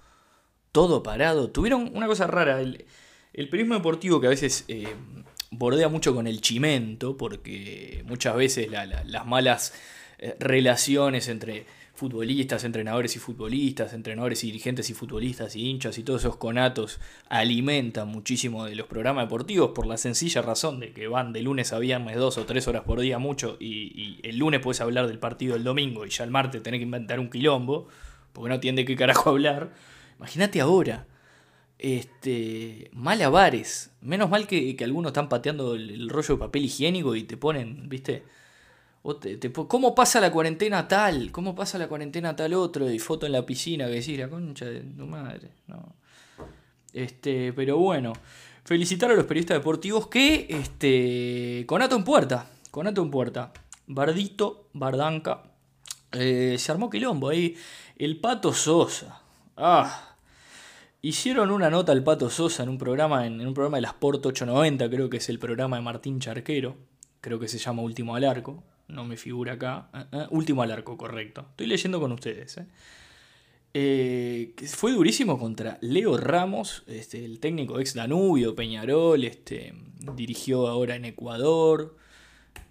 Todo 0.72 1.04
parado. 1.04 1.52
Tuvieron 1.52 1.92
una 1.94 2.08
cosa 2.08 2.26
rara, 2.26 2.60
el, 2.62 2.86
periodismo 3.34 3.76
deportivo 3.76 4.20
que 4.20 4.28
a 4.28 4.32
veces 4.32 4.66
eh, 4.68 4.96
bordea 5.52 5.88
mucho 5.88 6.16
con 6.16 6.26
el 6.26 6.42
chimento, 6.42 7.16
porque 7.16 8.04
muchas 8.08 8.36
veces 8.36 8.70
las 8.72 9.26
malas 9.28 9.74
eh, 10.18 10.36
relaciones 10.40 11.28
entre 11.28 11.68
futbolistas, 12.02 12.64
entrenadores 12.64 13.16
y 13.16 13.20
futbolistas, 13.20 13.94
entrenadores 13.94 14.44
y 14.44 14.48
dirigentes 14.48 14.90
y 14.90 14.96
futbolistas 14.96 15.56
y 15.56 15.70
hinchas 15.70 16.00
y 16.00 16.04
todos 16.04 16.22
esos 16.22 16.36
conatos 16.38 17.00
alimentan 17.30 18.08
muchísimo 18.08 18.66
de 18.66 18.74
los 18.74 18.88
programas 18.88 19.26
deportivos 19.26 19.74
por 19.76 19.86
la 19.86 19.98
sencilla 19.98 20.42
razón 20.42 20.80
de 20.80 20.94
que 20.94 21.08
van 21.08 21.32
de 21.32 21.44
lunes 21.44 21.74
a 21.74 21.78
viernes 21.78 22.16
dos 22.16 22.40
o 22.40 22.46
tres 22.48 22.68
horas 22.68 22.82
por 22.86 23.02
día 23.02 23.20
mucho 23.20 23.56
y, 23.60 24.20
el 24.24 24.40
lunes 24.40 24.62
puedes 24.62 24.82
hablar 24.82 25.06
del 25.08 25.20
partido 25.20 25.54
del 25.54 25.64
domingo 25.64 26.04
y 26.04 26.10
ya 26.10 26.24
el 26.24 26.32
martes 26.32 26.64
tenés 26.64 26.80
que 26.80 26.86
inventar 26.86 27.20
un 27.20 27.30
quilombo 27.30 27.88
porque 28.34 28.50
no 28.50 28.60
tiene 28.60 28.84
qué 28.84 28.96
carajo 28.96 29.30
hablar. 29.30 29.72
Imagínate 30.18 30.60
ahora. 30.60 31.06
Este, 31.78 32.90
malabares. 32.94 33.92
Menos 34.02 34.28
mal 34.28 34.48
que, 34.48 34.76
algunos 34.84 35.12
están 35.12 35.30
pateando 35.30 35.76
el, 35.76 35.92
el 35.92 36.10
rollo 36.10 36.34
de 36.34 36.40
papel 36.40 36.66
higiénico 36.66 37.16
y 37.16 37.24
te 37.24 37.38
ponen, 37.38 37.90
viste, 37.90 38.24
¿Cómo 39.68 39.96
pasa 39.96 40.22
la 40.22 40.32
cuarentena 40.32 40.88
tal? 40.88 41.32
¿Cómo 41.32 41.56
pasa 41.56 41.78
la 41.78 41.88
cuarentena 41.88 42.36
tal 42.36 42.54
otro? 42.54 42.90
Y 42.90 43.00
foto 43.00 43.26
en 43.26 43.32
la 43.32 43.46
piscina 43.46 43.88
que 43.88 43.94
decís, 43.94 44.20
la 44.20 44.30
concha 44.30 44.66
de 44.66 44.82
tu 44.82 45.08
madre. 45.08 45.50
No. 45.68 45.96
Este, 46.94 47.54
pero 47.54 47.78
bueno, 47.78 48.14
felicitar 48.64 49.12
a 49.12 49.16
los 49.16 49.26
periodistas 49.26 49.58
deportivos 49.58 50.08
que, 50.08 50.46
este, 50.50 51.66
conato 51.66 51.96
en 51.96 52.04
puerta, 52.04 52.48
conato 52.70 53.02
en 53.02 53.10
puerta. 53.10 53.54
Bardito, 53.88 54.70
Bardanca, 54.74 55.44
eh, 56.12 56.56
se 56.60 56.72
armó 56.72 56.90
quilombo 56.90 57.30
ahí. 57.30 57.56
El 57.98 58.20
Pato 58.20 58.54
Sosa. 58.54 59.22
Ah. 59.58 60.16
Hicieron 61.02 61.50
una 61.50 61.72
nota 61.72 61.92
al 61.92 62.04
Pato 62.04 62.30
Sosa 62.30 62.62
en 62.62 62.70
un 62.70 62.78
programa, 62.78 63.26
en, 63.26 63.46
un 63.46 63.54
programa 63.56 63.78
de 63.78 63.82
las 63.82 63.96
Porto 63.96 64.30
890, 64.30 64.90
creo 64.90 65.10
que 65.10 65.18
es 65.18 65.30
el 65.30 65.40
programa 65.40 65.78
de 65.78 65.82
Martín 65.82 66.20
Charquero. 66.20 66.76
Creo 67.22 67.40
que 67.40 67.48
se 67.48 67.58
llama 67.58 67.82
Último 67.82 68.16
al 68.16 68.24
Arco. 68.24 68.64
No 68.92 69.06
me 69.06 69.18
figura 69.18 69.54
acá. 69.54 69.90
Eh, 69.94 70.06
eh, 70.12 70.28
último 70.32 70.62
al 70.62 70.72
Arco, 70.72 70.98
correcto. 70.98 71.46
Estoy 71.52 71.68
leyendo 71.68 72.00
con 72.00 72.12
ustedes. 72.12 72.60
fue 74.68 74.92
durísimo 74.92 75.40
contra 75.40 75.78
Leo 75.82 76.18
Ramos, 76.18 76.84
este, 76.88 77.24
el 77.24 77.40
técnico 77.40 77.80
ex 77.80 77.94
Danubio, 77.94 78.56
Peñarol, 78.56 79.24
este, 79.24 79.74
dirigió 80.16 80.68
ahora 80.68 80.96
en 80.96 81.06
Ecuador 81.06 81.96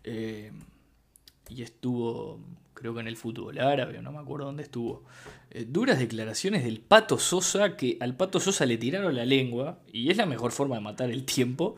y 0.05 1.63
estuvo 1.63 2.41
creo 2.81 2.95
que 2.95 3.01
en 3.01 3.09
el 3.09 3.17
fútbol 3.17 3.59
árabe, 3.59 4.01
no 4.01 4.11
me 4.11 4.19
acuerdo 4.19 4.47
dónde 4.47 4.63
estuvo. 4.63 5.05
Eh, 5.51 5.67
duras 5.69 5.99
declaraciones 5.99 6.65
del 6.65 6.81
Pato 6.81 7.19
Sosa, 7.19 7.77
que 7.77 7.99
al 8.01 8.17
Pato 8.17 8.41
Sosa 8.41 8.65
le 8.65 8.79
tiraron 8.79 9.15
la 9.15 9.27
lengua, 9.27 9.81
y 9.93 10.11
es 10.11 10.17
la 10.17 10.27
mejor 10.27 10.53
forma 10.53 10.77
de 10.77 10.81
matar 10.81 11.11
el 11.11 11.25
tiempo. 11.25 11.77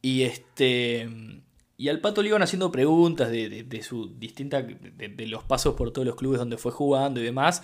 Y 0.00 0.22
este. 0.22 1.08
Y 1.80 1.88
al 1.90 2.00
Pato 2.00 2.22
le 2.22 2.28
iban 2.30 2.42
haciendo 2.42 2.72
preguntas 2.72 3.30
de, 3.30 3.62
de, 3.62 3.82
su 3.84 4.12
distinta. 4.18 4.62
De, 4.62 5.26
los 5.28 5.44
pasos 5.44 5.76
por 5.76 5.92
todos 5.92 6.04
los 6.04 6.16
clubes 6.16 6.40
donde 6.40 6.56
fue 6.58 6.72
jugando 6.72 7.20
y 7.20 7.22
demás. 7.22 7.62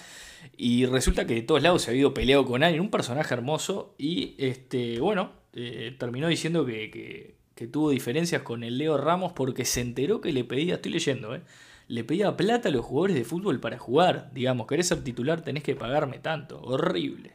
Y 0.57 0.87
resulta 0.87 1.27
que 1.27 1.35
de 1.35 1.43
todos 1.43 1.61
lados 1.61 1.83
se 1.83 1.91
había 1.91 2.03
ido 2.03 2.15
peleado 2.15 2.45
con 2.45 2.63
alguien, 2.63 2.81
un 2.81 2.93
personaje 2.93 3.35
hermoso. 3.35 3.97
Y 3.99 4.37
este. 4.39 5.01
Bueno, 5.01 5.33
eh, 5.53 5.97
terminó 5.99 6.29
diciendo 6.29 6.65
que, 6.65 7.35
que, 7.57 7.67
tuvo 7.67 7.91
diferencias 7.91 8.43
con 8.43 8.63
el 8.63 8.79
Leo 8.79 8.97
Ramos 8.99 9.33
porque 9.33 9.65
se 9.65 9.81
enteró 9.81 10.21
que 10.21 10.33
le 10.33 10.45
pedía. 10.45 10.77
Estoy 10.77 10.93
leyendo, 10.93 11.35
¿eh? 11.35 11.43
le 11.89 12.05
pedía 12.05 12.37
plata 12.37 12.69
a 12.69 12.73
los 12.73 12.85
jugadores 12.85 13.17
de 13.17 13.25
fútbol 13.25 13.59
para 13.59 13.79
jugar. 13.81 14.31
Digamos, 14.33 14.69
querés 14.69 14.87
ser 14.87 15.03
titular, 15.03 15.43
tenés 15.43 15.65
que 15.65 15.75
pagarme 15.75 16.21
tanto. 16.21 16.61
Horrible. 16.61 17.33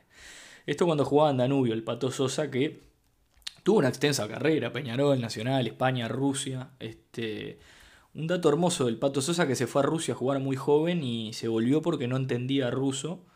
Esto 0.65 0.85
cuando 0.85 1.03
jugaba 1.03 1.33
Danubio, 1.33 1.73
el 1.73 1.83
Pato 1.83 2.09
Sosa, 2.09 2.49
que 2.49 2.88
tuvo 3.69 3.77
una 3.77 3.89
extensa 3.89 4.27
carrera, 4.27 4.73
Peñarol, 4.73 5.21
Nacional, 5.21 5.67
España, 5.67 6.07
Rusia. 6.07 6.71
Este, 6.79 7.59
un 8.15 8.25
dato 8.25 8.49
hermoso 8.49 8.87
del 8.87 8.97
Pato 8.97 9.21
Sosa 9.21 9.47
que 9.47 9.55
se 9.55 9.67
fue 9.67 9.83
a 9.83 9.85
Rusia 9.85 10.15
a 10.15 10.17
jugar 10.17 10.39
muy 10.39 10.55
joven 10.55 11.03
y 11.03 11.33
se 11.33 11.47
volvió 11.47 11.83
porque 11.83 12.07
no 12.07 12.17
entendía 12.17 12.71
ruso. 12.71 13.27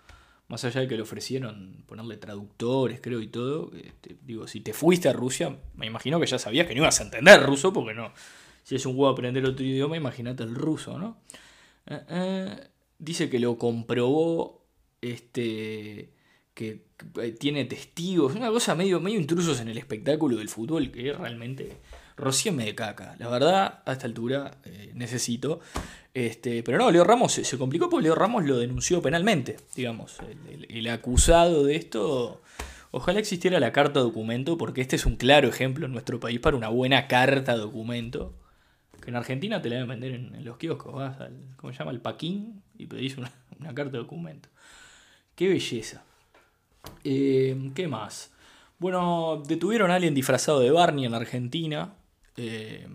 Más 0.47 0.65
allá 0.65 0.81
de 0.81 0.87
que 0.87 0.95
le 0.95 1.03
ofrecieron 1.03 1.83
ponerle 1.85 2.17
traductores, 2.17 2.99
creo, 2.99 3.21
y 3.21 3.27
todo. 3.27 3.69
Este, 3.75 4.17
digo, 4.23 4.47
si 4.47 4.61
te 4.61 4.73
fuiste 4.73 5.07
a 5.07 5.13
Rusia, 5.13 5.55
me 5.75 5.85
imagino 5.85 6.19
que 6.19 6.25
ya 6.25 6.39
sabías 6.39 6.65
que 6.65 6.73
no 6.73 6.81
ibas 6.81 6.99
a 6.99 7.03
entender 7.03 7.43
ruso 7.43 7.71
porque 7.71 7.93
no, 7.93 8.11
si 8.63 8.73
es 8.73 8.87
un 8.87 8.95
juego 8.95 9.11
aprender 9.11 9.45
otro 9.45 9.63
idioma, 9.63 9.97
imagínate 9.97 10.41
el 10.41 10.55
ruso, 10.55 10.97
¿no? 10.97 11.21
Eh, 11.85 12.01
eh, 12.09 12.67
dice 12.97 13.29
que 13.29 13.37
lo 13.37 13.59
comprobó, 13.59 14.65
este, 14.99 16.09
que, 16.53 16.86
tiene 17.39 17.65
testigos, 17.65 18.36
una 18.36 18.50
cosa 18.50 18.75
medio, 18.75 19.00
medio 19.01 19.19
intrusos 19.19 19.60
en 19.60 19.67
el 19.67 19.77
espectáculo 19.77 20.38
del 20.38 20.50
fútbol 20.50 20.91
que 20.91 21.12
realmente 21.12 21.77
me 22.51 22.65
de 22.65 22.75
caca. 22.75 23.15
La 23.19 23.27
verdad, 23.27 23.81
a 23.86 23.91
esta 23.91 24.05
altura 24.05 24.60
eh, 24.65 24.91
necesito. 24.93 25.60
Este, 26.13 26.63
pero 26.63 26.77
no, 26.77 26.91
Leo 26.91 27.03
Ramos 27.03 27.33
se, 27.33 27.57
complicó 27.57 27.89
porque 27.89 28.03
Leo 28.03 28.15
Ramos 28.15 28.45
lo 28.45 28.57
denunció 28.57 29.01
penalmente, 29.01 29.57
digamos. 29.75 30.17
el, 30.69 30.88
acusado 30.88 31.63
de 31.63 31.75
esto 31.75 32.41
Ojalá 32.95 33.17
existiera 33.17 33.60
la 33.60 33.72
carta 33.72 34.01
documento, 34.01 34.55
porque 34.55 34.81
este 34.81 34.98
es 34.98 35.07
un 35.07 35.15
claro 35.15 35.48
ejemplo 35.48 35.88
en 35.88 35.91
nuestro 35.91 36.19
país 36.19 36.39
para 36.39 36.55
una 36.55 36.69
buena 36.69 37.07
carta 37.07 37.57
documento. 37.57 38.36
Que 39.01 39.10
en 39.10 39.15
Argentina 39.15 39.60
te 39.63 39.69
la 39.69 39.77
deben 39.77 39.89
vender 39.89 40.12
en, 40.12 40.45
los 40.45 40.57
kioscos. 40.57 40.93
Vas 40.93 41.19
al, 41.19 41.55
¿cómo 41.57 41.74
se 41.74 41.79
llama? 41.79 41.89
El 41.89 42.01
paquín 42.01 42.62
y 42.77 42.86
pedís 42.86 43.17
una, 43.17 43.31
carta 43.74 43.93
de 43.93 43.98
documento. 43.98 44.50
Qué 45.36 45.50
belleza. 45.50 46.03
Eh, 47.03 47.71
¿Qué 47.75 47.87
más? 47.87 48.31
Bueno, 48.79 49.41
detuvieron 49.45 49.91
a 49.91 49.95
alguien 49.95 50.13
disfrazado 50.13 50.59
de 50.59 50.71
Barney 50.71 51.05
en 51.05 51.13
Argentina. 51.13 51.95
Eh, 52.37 52.87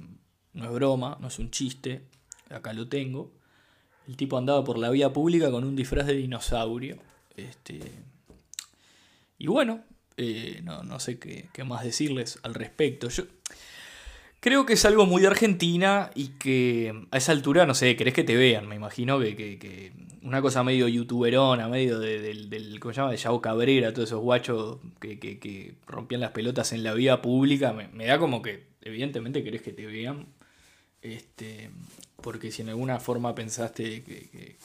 no 0.52 0.64
es 0.64 0.71
broma, 0.73 1.16
no 1.21 1.28
es 1.28 1.38
un 1.38 1.50
chiste. 1.50 2.02
Acá 2.50 2.73
lo 2.73 2.88
tengo. 2.88 3.33
El 4.07 4.16
tipo 4.16 4.38
andaba 4.38 4.64
por 4.64 4.78
la 4.78 4.90
vía 4.90 5.12
pública 5.12 5.50
con 5.50 5.64
un 5.64 5.76
disfraz 5.76 6.07
de 6.07 6.14
dinosaurio. 6.14 6.99
Este, 7.37 7.80
y 9.38 9.47
bueno, 9.47 9.85
eh, 10.16 10.61
no, 10.64 10.83
no, 10.83 10.99
sé 10.99 11.18
qué, 11.18 11.49
qué, 11.52 11.64
más 11.64 11.85
decirles 11.85 12.38
al 12.42 12.54
respecto. 12.54 13.09
Yo, 13.09 13.25
Creo 14.40 14.66
que 14.66 14.75
es 14.75 14.85
algo 14.85 15.04
muy 15.04 15.23
de 15.23 15.28
Argentina 15.28 16.11
y 16.14 16.28
que 16.28 17.07
a 17.11 17.16
esa 17.16 17.33
altura, 17.33 17.66
no 17.66 17.75
sé, 17.75 17.97
querés 17.97 18.14
que 18.14 18.23
te 18.23 18.37
vean, 18.37 18.68
me 18.68 18.76
imagino 18.76 19.18
que, 19.18 19.92
una 20.23 20.40
cosa 20.42 20.62
medio 20.62 20.87
youtuberona, 20.87 21.68
medio 21.68 21.99
del, 21.99 22.78
¿cómo 22.80 22.95
se 22.95 23.00
llama? 23.00 23.11
De 23.11 23.16
Yao 23.16 23.40
Cabrera, 23.40 23.92
todos 23.92 24.11
esos 24.11 24.21
guachos 24.21 24.78
que, 25.00 25.75
rompían 25.87 26.21
las 26.21 26.30
pelotas 26.30 26.73
en 26.73 26.85
la 26.85 26.95
vía 26.95 27.21
pública, 27.21 27.73
me, 27.73 28.07
da 28.07 28.18
como 28.18 28.40
que 28.40 28.68
evidentemente 28.83 29.42
querés 29.42 29.62
que 29.62 29.73
te 29.73 29.87
vean, 29.87 30.26
este, 31.02 31.71
porque 32.23 32.52
si 32.52 32.62
en 32.62 32.68
alguna 32.68 33.00
forma 33.00 33.35
pensaste 33.35 34.04
que, 34.04 34.57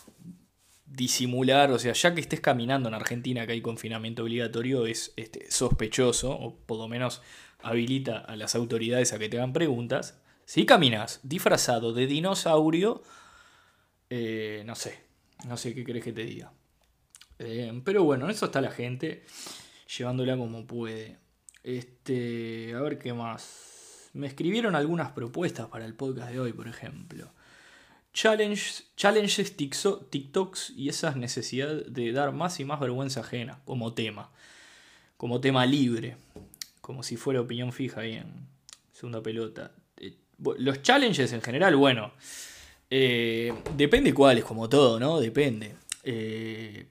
disimular, 0.86 1.72
o 1.72 1.80
sea, 1.80 1.94
ya 1.94 2.14
que 2.14 2.22
estés 2.22 2.40
caminando 2.40 2.90
en 2.90 2.94
Argentina 2.94 3.48
que 3.48 3.54
hay 3.54 3.62
confinamiento 3.62 4.22
obligatorio, 4.22 4.86
es 4.86 5.14
este, 5.16 5.50
sospechoso, 5.50 6.32
o 6.32 6.56
por 6.56 6.78
lo 6.78 6.88
menos 6.88 7.24
habilita 7.64 8.18
a 8.18 8.36
las 8.36 8.56
autoridades 8.56 9.14
a 9.14 9.20
que 9.20 9.30
te 9.30 9.38
hagan 9.38 9.54
preguntas. 9.54 10.20
Si 10.46 10.66
caminas 10.66 11.20
disfrazado 11.24 11.94
de 11.94 12.06
dinosaurio, 12.06 13.02
eh, 14.10 14.64
no 14.66 14.76
sé, 14.76 15.00
no 15.48 15.58
sé 15.58 15.74
qué 15.74 15.84
crees 15.84 16.04
que 16.04 16.14
te 16.14 16.24
diga. 16.26 16.52
Eh, 17.40 17.82
pero 17.84 18.04
bueno, 18.04 18.26
en 18.26 18.32
eso 18.32 18.46
está 18.46 18.62
la 18.62 18.72
gente, 18.72 19.24
llevándola 19.98 20.38
como 20.38 20.66
puede. 20.68 21.18
Este, 21.64 22.74
a 22.76 22.82
ver 22.82 23.00
qué 23.00 23.14
más. 23.14 24.10
Me 24.14 24.28
escribieron 24.28 24.76
algunas 24.76 25.12
propuestas 25.12 25.68
para 25.68 25.86
el 25.86 25.96
podcast 25.96 26.32
de 26.32 26.40
hoy, 26.40 26.54
por 26.54 26.68
ejemplo. 26.68 27.32
Challenges, 28.14 29.58
TikToks 29.58 30.74
y 30.76 30.90
esas 30.90 31.16
necesidades 31.16 31.92
de 31.92 32.12
dar 32.12 32.32
más 32.32 32.60
y 32.60 32.66
más 32.66 32.80
vergüenza 32.80 33.22
ajena 33.22 33.60
como 33.66 33.94
tema. 33.94 34.30
Como 35.18 35.42
tema 35.42 35.66
libre 35.66 36.18
como 36.84 37.02
si 37.02 37.16
fuera 37.16 37.40
opinión 37.40 37.72
fija 37.72 38.02
ahí 38.02 38.16
en 38.16 38.46
segunda 38.92 39.24
pelota. 39.24 39.72
Eh, 39.96 40.18
los 40.58 40.82
challenges 40.82 41.32
en 41.32 41.42
general, 41.42 41.78
bueno, 41.78 42.12
eh, 42.90 43.54
depende 43.78 44.14
cuáles, 44.14 44.44
como 44.44 44.68
todo, 44.68 45.00
¿no? 45.00 45.22
Depende. 45.22 45.76
Eh, 46.04 46.88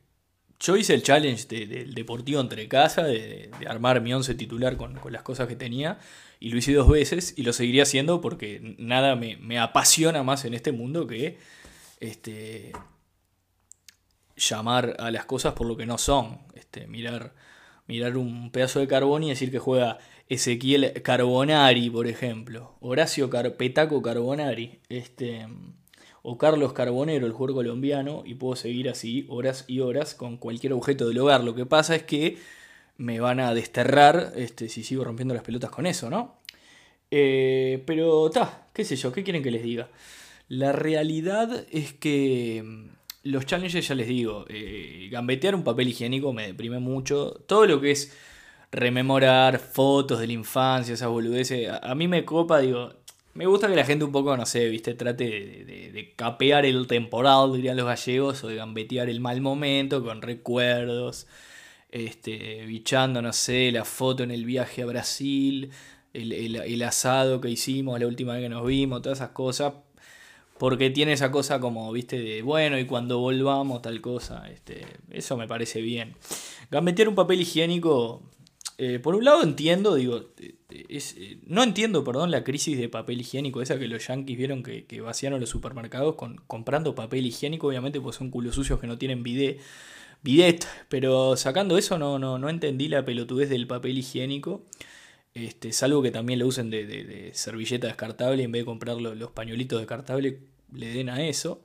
yo 0.58 0.78
hice 0.78 0.94
el 0.94 1.02
challenge 1.02 1.46
del 1.46 1.92
deportivo 1.92 2.40
entre 2.40 2.66
casa, 2.68 3.04
de, 3.04 3.50
armar 3.68 4.00
mi 4.00 4.14
once 4.14 4.34
titular 4.34 4.78
con, 4.78 4.98
las 5.10 5.22
cosas 5.22 5.46
que 5.46 5.56
tenía, 5.56 5.98
y 6.40 6.48
lo 6.48 6.56
hice 6.56 6.72
dos 6.72 6.88
veces 6.88 7.34
y 7.36 7.42
lo 7.42 7.52
seguiría 7.52 7.82
haciendo 7.82 8.22
porque 8.22 8.76
nada 8.78 9.14
me, 9.14 9.58
apasiona 9.58 10.22
más 10.22 10.46
en 10.46 10.54
este 10.54 10.72
mundo 10.72 11.06
que 11.06 11.36
este, 12.00 12.72
llamar 14.36 14.96
a 14.98 15.10
las 15.10 15.26
cosas 15.26 15.52
por 15.52 15.66
lo 15.66 15.76
que 15.76 15.84
no 15.84 15.98
son, 15.98 16.40
este, 16.54 16.86
mirar 16.86 17.34
mirar 17.86 18.16
un 18.16 18.50
pedazo 18.50 18.80
de 18.80 18.88
carbón 18.88 19.22
y 19.24 19.30
decir 19.30 19.50
que 19.50 19.58
juega 19.58 19.98
Ezequiel 20.28 21.02
Carbonari, 21.02 21.90
por 21.90 22.06
ejemplo, 22.06 22.76
Horacio 22.80 23.28
Carpetaco 23.28 24.00
Carbonari, 24.02 24.80
este, 24.88 25.46
o 26.22 26.38
Carlos 26.38 26.72
Carbonero, 26.72 27.26
el 27.26 27.32
jugador 27.32 27.56
colombiano, 27.56 28.22
y 28.24 28.34
puedo 28.34 28.56
seguir 28.56 28.88
así 28.88 29.26
horas 29.28 29.64
y 29.68 29.80
horas 29.80 30.14
con 30.14 30.36
cualquier 30.36 30.72
objeto 30.72 31.08
del 31.08 31.18
hogar. 31.18 31.44
Lo 31.44 31.54
que 31.54 31.66
pasa 31.66 31.94
es 31.96 32.04
que 32.04 32.38
me 32.96 33.20
van 33.20 33.40
a 33.40 33.52
desterrar 33.54 34.32
este, 34.36 34.68
si 34.68 34.84
sigo 34.84 35.04
rompiendo 35.04 35.34
las 35.34 35.42
pelotas 35.42 35.70
con 35.70 35.86
eso, 35.86 36.08
¿no? 36.08 36.36
Eh, 37.10 37.82
pero, 37.86 38.30
ta, 38.30 38.68
qué 38.72 38.84
sé 38.84 38.96
yo, 38.96 39.12
¿qué 39.12 39.24
quieren 39.24 39.42
que 39.42 39.50
les 39.50 39.62
diga? 39.62 39.90
La 40.48 40.72
realidad 40.72 41.66
es 41.70 41.92
que 41.92 42.90
los 43.24 43.46
challenges, 43.46 43.86
ya 43.86 43.94
les 43.94 44.08
digo, 44.08 44.44
eh, 44.48 45.08
gambetear 45.10 45.54
un 45.54 45.64
papel 45.64 45.88
higiénico 45.88 46.32
me 46.32 46.48
deprime 46.48 46.80
mucho. 46.80 47.32
Todo 47.46 47.66
lo 47.66 47.80
que 47.80 47.92
es 47.92 48.16
rememorar 48.72 49.58
fotos 49.58 50.20
de 50.20 50.26
la 50.26 50.32
infancia, 50.32 50.94
esas 50.94 51.08
boludeces, 51.08 51.68
a, 51.70 51.94
mí 51.94 52.08
me 52.08 52.24
copa, 52.24 52.60
digo, 52.60 52.94
me 53.34 53.46
gusta 53.46 53.68
que 53.68 53.76
la 53.76 53.84
gente 53.84 54.04
un 54.04 54.12
poco, 54.12 54.36
no 54.36 54.46
sé, 54.46 54.68
viste, 54.68 54.94
trate 54.94 55.24
de, 55.24 56.12
capear 56.16 56.66
el 56.66 56.86
temporal, 56.86 57.52
dirían 57.54 57.76
los 57.76 57.86
gallegos, 57.86 58.42
o 58.44 58.48
de 58.48 58.56
gambetear 58.56 59.08
el 59.08 59.20
mal 59.20 59.40
momento 59.40 60.02
con 60.04 60.22
recuerdos, 60.22 61.26
este, 61.90 62.64
bichando, 62.66 63.22
no 63.22 63.32
sé, 63.32 63.70
la 63.72 63.84
foto 63.84 64.22
en 64.24 64.30
el 64.30 64.44
viaje 64.44 64.82
a 64.82 64.86
Brasil, 64.86 65.70
el, 66.14 66.56
el 66.56 66.82
asado 66.82 67.40
que 67.40 67.50
hicimos 67.50 67.98
la 68.00 68.06
última 68.06 68.34
vez 68.34 68.42
que 68.42 68.48
nos 68.48 68.66
vimos, 68.66 69.02
todas 69.02 69.18
esas 69.18 69.30
cosas 69.30 69.74
porque 70.62 70.90
tiene 70.90 71.12
esa 71.14 71.32
cosa 71.32 71.58
como, 71.58 71.90
viste, 71.90 72.20
de 72.20 72.40
bueno, 72.42 72.78
y 72.78 72.84
cuando 72.84 73.18
volvamos 73.18 73.82
tal 73.82 74.00
cosa, 74.00 74.48
este, 74.48 74.86
eso 75.10 75.36
me 75.36 75.48
parece 75.48 75.80
bien. 75.80 76.14
Gambetear 76.70 77.08
un 77.08 77.16
papel 77.16 77.40
higiénico, 77.40 78.22
Eh, 78.78 79.00
por 79.00 79.16
un 79.16 79.24
lado 79.24 79.42
entiendo, 79.42 79.96
digo, 79.96 80.30
eh, 80.70 81.40
no 81.46 81.64
entiendo, 81.64 82.04
perdón, 82.04 82.30
la 82.30 82.44
crisis 82.44 82.78
de 82.78 82.88
papel 82.88 83.20
higiénico, 83.22 83.60
esa 83.60 83.76
que 83.76 83.88
los 83.88 84.06
yankees 84.06 84.38
vieron 84.38 84.62
que, 84.62 85.00
vaciaron 85.00 85.40
los 85.40 85.50
supermercados 85.50 86.14
comprando 86.46 86.94
papel 86.94 87.26
higiénico, 87.26 87.66
obviamente 87.66 88.00
pues 88.00 88.14
son 88.14 88.30
culos 88.30 88.54
sucios 88.54 88.78
que 88.78 88.86
no 88.86 88.98
tienen 88.98 89.24
bidet, 89.24 89.58
bidet 90.22 90.64
pero 90.88 91.36
sacando 91.36 91.76
eso 91.76 91.98
no, 91.98 92.20
no, 92.20 92.38
no 92.38 92.48
entendí 92.48 92.86
la 92.86 93.04
pelotudez 93.04 93.50
del 93.50 93.66
papel 93.66 93.98
higiénico. 93.98 94.62
Este, 95.34 95.72
salvo 95.72 96.02
que 96.02 96.10
también 96.10 96.38
lo 96.38 96.46
usen 96.46 96.68
de, 96.70 97.30
servilleta 97.32 97.86
descartable 97.86 98.42
en 98.42 98.52
vez 98.52 98.62
de 98.62 98.66
comprar 98.66 99.00
los, 99.00 99.30
pañuelitos 99.30 99.78
descartables 99.80 100.36
le 100.74 100.92
den 100.92 101.08
a 101.08 101.26
eso. 101.26 101.62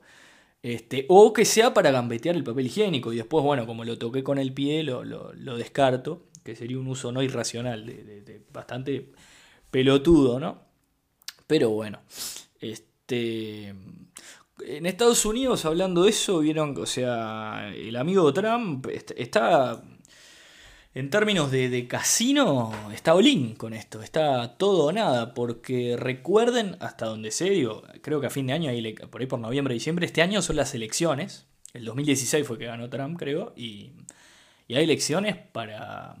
Este, 0.62 1.06
o 1.08 1.32
que 1.32 1.44
sea 1.44 1.72
para 1.72 1.90
gambetear 1.90 2.34
el 2.34 2.44
papel 2.44 2.66
higiénico 2.66 3.12
y 3.12 3.16
después, 3.16 3.44
bueno, 3.44 3.66
como 3.66 3.84
lo 3.84 3.98
toqué 3.98 4.22
con 4.24 4.38
el 4.38 4.52
pie, 4.52 4.82
lo, 4.82 5.04
lo, 5.04 5.56
descarto, 5.56 6.26
que 6.42 6.56
sería 6.56 6.78
un 6.78 6.88
uso 6.88 7.12
no 7.12 7.22
irracional, 7.22 7.86
de, 7.86 8.42
bastante 8.52 9.10
pelotudo, 9.70 10.40
¿no? 10.40 10.62
Pero 11.46 11.70
bueno, 11.70 12.00
este, 12.60 13.68
en 13.68 14.86
Estados 14.86 15.24
Unidos, 15.24 15.64
hablando 15.64 16.02
de 16.02 16.10
eso, 16.10 16.40
vieron, 16.40 16.76
o 16.76 16.86
sea, 16.86 17.72
el 17.74 17.96
amigo 17.96 18.32
Trump 18.32 18.86
está 19.16 19.82
en 20.94 21.10
términos 21.10 21.50
de, 21.50 21.86
casino, 21.86 22.72
está 22.92 23.14
Olin 23.14 23.54
con 23.54 23.74
esto, 23.74 24.02
está 24.02 24.56
todo 24.56 24.86
o 24.86 24.92
nada, 24.92 25.34
porque 25.34 25.96
recuerden, 25.96 26.76
hasta 26.80 27.06
donde 27.06 27.30
sé, 27.30 27.50
digo, 27.50 27.82
creo 28.02 28.20
que 28.20 28.26
a 28.26 28.30
fin 28.30 28.46
de 28.46 28.54
año, 28.54 28.70
por 29.10 29.20
ahí 29.20 29.26
por 29.26 29.38
noviembre, 29.38 29.74
diciembre, 29.74 30.06
este 30.06 30.22
año 30.22 30.42
son 30.42 30.56
las 30.56 30.74
elecciones, 30.74 31.46
el 31.74 31.84
2016 31.84 32.46
fue 32.46 32.58
que 32.58 32.66
ganó 32.66 32.88
Trump, 32.88 33.18
creo, 33.18 33.52
y, 33.56 33.92
hay 34.70 34.84
elecciones 34.84 35.36
para, 35.36 36.16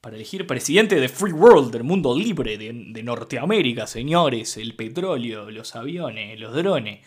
para 0.00 0.16
elegir 0.16 0.46
presidente 0.46 0.98
de 0.98 1.08
Free 1.08 1.32
World, 1.32 1.72
del 1.72 1.84
mundo 1.84 2.16
libre 2.16 2.56
de, 2.56 2.72
de 2.72 3.02
Norteamérica, 3.02 3.86
señores, 3.86 4.56
el 4.56 4.74
petróleo, 4.74 5.50
los 5.50 5.76
aviones, 5.76 6.38
los 6.40 6.54
drones. 6.54 7.00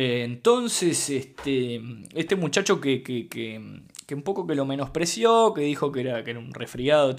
Eh, 0.00 0.22
entonces, 0.22 1.10
este, 1.10 1.82
este 2.14 2.36
muchacho 2.36 2.80
que, 2.80 3.02
que, 3.02 4.14
un 4.14 4.22
poco 4.22 4.46
que 4.46 4.54
lo 4.54 4.64
menospreció, 4.64 5.52
que 5.52 5.62
dijo 5.62 5.90
que 5.90 6.02
era, 6.02 6.22
que 6.22 6.30
era 6.30 6.38
un 6.38 6.54
resfriado, 6.54 7.16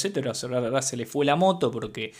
ahora 0.54 0.82
se 0.82 0.96
le 0.96 1.06
fue 1.06 1.26
la 1.26 1.36
moto 1.36 1.72
porque 1.72 2.14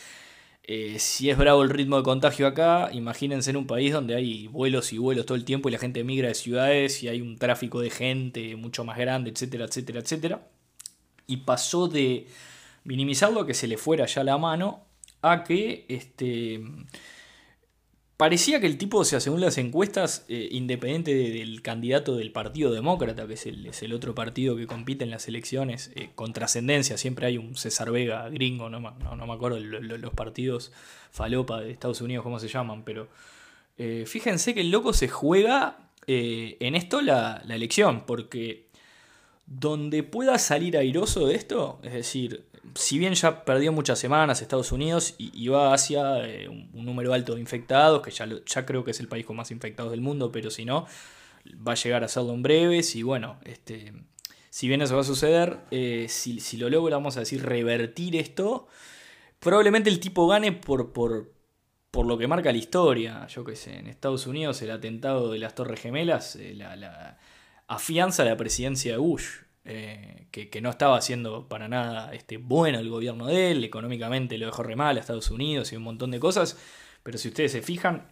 eh, 0.64 0.98
si 0.98 1.30
es 1.30 1.38
bravo 1.38 1.62
el 1.62 1.70
ritmo 1.70 1.96
de 1.96 2.02
contagio 2.02 2.46
acá, 2.46 2.90
imagínense 2.92 3.48
en 3.48 3.56
un 3.56 3.66
país 3.66 3.94
donde 3.94 4.14
hay 4.16 4.48
vuelos 4.48 4.92
y 4.92 4.98
vuelos 4.98 5.24
todo 5.24 5.36
el 5.36 5.46
tiempo 5.46 5.70
y 5.70 5.72
la 5.72 5.78
gente 5.78 6.04
migra 6.04 6.28
de 6.28 6.34
ciudades 6.34 7.02
y 7.02 7.08
hay 7.08 7.22
un 7.22 7.38
tráfico 7.38 7.80
de 7.80 7.88
gente 7.88 8.54
mucho 8.56 8.84
más 8.84 8.98
grande, 8.98 9.30
etcétera, 9.30 9.64
etcétera, 9.64 10.00
etcétera. 10.00 10.46
Y 11.26 11.38
pasó 11.38 11.88
de 11.88 12.26
minimizarlo 12.84 13.40
a 13.40 13.46
que 13.46 13.54
se 13.54 13.66
le 13.66 13.78
fuera 13.78 14.04
ya 14.04 14.24
la 14.24 14.36
mano 14.36 14.84
a 15.22 15.42
que 15.42 15.86
este 15.88 16.60
Parecía 18.20 18.60
que 18.60 18.66
el 18.66 18.76
tipo, 18.76 18.98
o 18.98 19.04
sea, 19.06 19.18
según 19.18 19.40
las 19.40 19.56
encuestas, 19.56 20.26
eh, 20.28 20.50
independiente 20.52 21.14
del 21.14 21.62
candidato 21.62 22.16
del 22.16 22.32
Partido 22.32 22.70
Demócrata, 22.70 23.26
que 23.26 23.32
es 23.32 23.46
el, 23.46 23.92
otro 23.94 24.14
partido 24.14 24.56
que 24.56 24.66
compite 24.66 25.04
en 25.04 25.10
las 25.10 25.26
elecciones, 25.26 25.90
eh, 25.94 26.10
con 26.14 26.34
trascendencia, 26.34 26.98
siempre 26.98 27.28
hay 27.28 27.38
un 27.38 27.56
César 27.56 27.90
Vega 27.90 28.28
gringo, 28.28 28.68
no, 28.68 28.78
no, 28.78 29.26
me 29.26 29.32
acuerdo 29.32 29.58
los 29.58 30.12
partidos 30.12 30.70
falopa 31.10 31.62
de 31.62 31.70
Estados 31.70 32.02
Unidos, 32.02 32.22
cómo 32.22 32.38
se 32.38 32.48
llaman, 32.48 32.84
pero 32.84 33.08
eh, 33.78 34.04
fíjense 34.06 34.52
que 34.52 34.60
el 34.60 34.70
loco 34.70 34.92
se 34.92 35.08
juega 35.08 35.78
en 36.06 36.74
esto 36.74 37.00
la, 37.00 37.42
la 37.46 37.54
elección, 37.54 38.04
porque 38.04 38.66
donde 39.46 40.02
pueda 40.02 40.38
salir 40.38 40.76
airoso 40.76 41.26
de 41.26 41.36
esto, 41.36 41.80
es 41.82 41.94
decir, 41.94 42.44
si 42.74 42.98
bien 42.98 43.14
ya 43.14 43.44
perdió 43.44 43.72
muchas 43.72 43.98
semanas 43.98 44.42
Estados 44.42 44.72
Unidos 44.72 45.14
y, 45.18 45.48
va 45.48 45.74
hacia 45.74 46.26
eh, 46.26 46.48
un, 46.48 46.70
número 46.72 47.12
alto 47.12 47.34
de 47.34 47.40
infectados, 47.40 48.02
que 48.02 48.10
ya, 48.10 48.28
ya 48.46 48.66
creo 48.66 48.84
que 48.84 48.92
es 48.92 49.00
el 49.00 49.08
país 49.08 49.26
con 49.26 49.36
más 49.36 49.50
infectados 49.50 49.90
del 49.90 50.00
mundo, 50.00 50.30
pero 50.32 50.50
si 50.50 50.64
no, 50.64 50.86
va 51.66 51.72
a 51.72 51.76
llegar 51.76 52.04
a 52.04 52.08
serlo 52.08 52.34
en 52.34 52.42
breves 52.42 52.94
y 52.96 53.02
bueno, 53.02 53.38
este, 53.44 53.92
si 54.50 54.68
bien 54.68 54.82
eso 54.82 54.94
va 54.94 55.02
a 55.02 55.04
suceder, 55.04 55.58
eh, 55.70 56.06
si, 56.08 56.40
si, 56.40 56.56
lo 56.56 56.68
logra, 56.68 56.96
vamos 56.96 57.16
a 57.16 57.20
decir, 57.20 57.44
revertir 57.44 58.16
esto, 58.16 58.66
probablemente 59.38 59.90
el 59.90 60.00
tipo 60.00 60.26
gane 60.26 60.52
por, 60.52 60.92
por, 60.92 61.32
por 61.90 62.06
lo 62.06 62.18
que 62.18 62.26
marca 62.26 62.52
la 62.52 62.58
historia. 62.58 63.26
Yo 63.28 63.44
qué 63.44 63.56
sé, 63.56 63.78
en 63.78 63.86
Estados 63.86 64.26
Unidos 64.26 64.60
el 64.62 64.70
atentado 64.70 65.30
de 65.30 65.38
las 65.38 65.54
Torres 65.54 65.80
Gemelas 65.80 66.36
eh, 66.36 66.54
la, 66.54 66.76
la, 66.76 67.18
afianza 67.68 68.24
la 68.24 68.36
presidencia 68.36 68.92
de 68.92 68.98
Bush. 68.98 69.42
Eh, 69.64 70.26
que, 70.30 70.60
no 70.62 70.70
estaba 70.70 70.96
haciendo 70.96 71.46
para 71.46 71.68
nada 71.68 72.14
este, 72.14 72.38
bueno 72.38 72.78
el 72.78 72.88
gobierno 72.88 73.26
de 73.26 73.50
él, 73.50 73.62
económicamente 73.62 74.38
lo 74.38 74.46
dejó 74.46 74.62
re 74.62 74.74
mal 74.74 74.96
a 74.96 75.00
Estados 75.00 75.30
Unidos 75.30 75.70
y 75.72 75.76
un 75.76 75.82
montón 75.82 76.10
de 76.10 76.18
cosas, 76.18 76.56
pero 77.02 77.18
si 77.18 77.28
ustedes 77.28 77.52
se 77.52 77.60
fijan, 77.60 78.10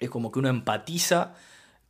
es 0.00 0.08
como 0.08 0.32
que 0.32 0.38
uno 0.38 0.48
empatiza 0.48 1.34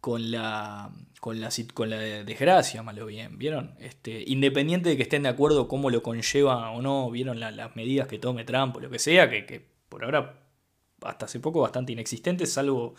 con 0.01 0.33
la, 0.33 0.91
con 1.21 1.41
la, 1.41 1.51
con 1.75 1.91
la 1.91 1.99
desgracia, 1.99 2.83
malo 2.83 3.07
bien, 3.07 3.39
¿vieron? 3.39 3.77
Este, 3.79 4.25
independiente 4.27 4.89
de 4.89 4.97
que 4.97 5.05
estén 5.05 5.23
de 5.23 5.29
acuerdo 5.29 5.69
cómo 5.69 5.89
lo 5.91 6.03
conlleva 6.03 6.71
o 6.73 6.83
no, 6.83 7.09
¿vieron 7.11 7.39
las 7.39 7.77
medidas 7.77 8.09
que 8.09 8.19
tome 8.19 8.45
Trump 8.45 8.77
o 8.77 8.81
lo 8.81 8.91
que 8.91 8.99
sea, 8.99 9.31
que, 9.31 9.47
que 9.47 9.65
por 9.89 10.05
ahora 10.05 10.43
hasta 11.03 11.27
hace 11.27 11.41
poco 11.41 11.61
bastante 11.61 11.93
inexistentes, 11.93 12.53
salvo 12.53 12.95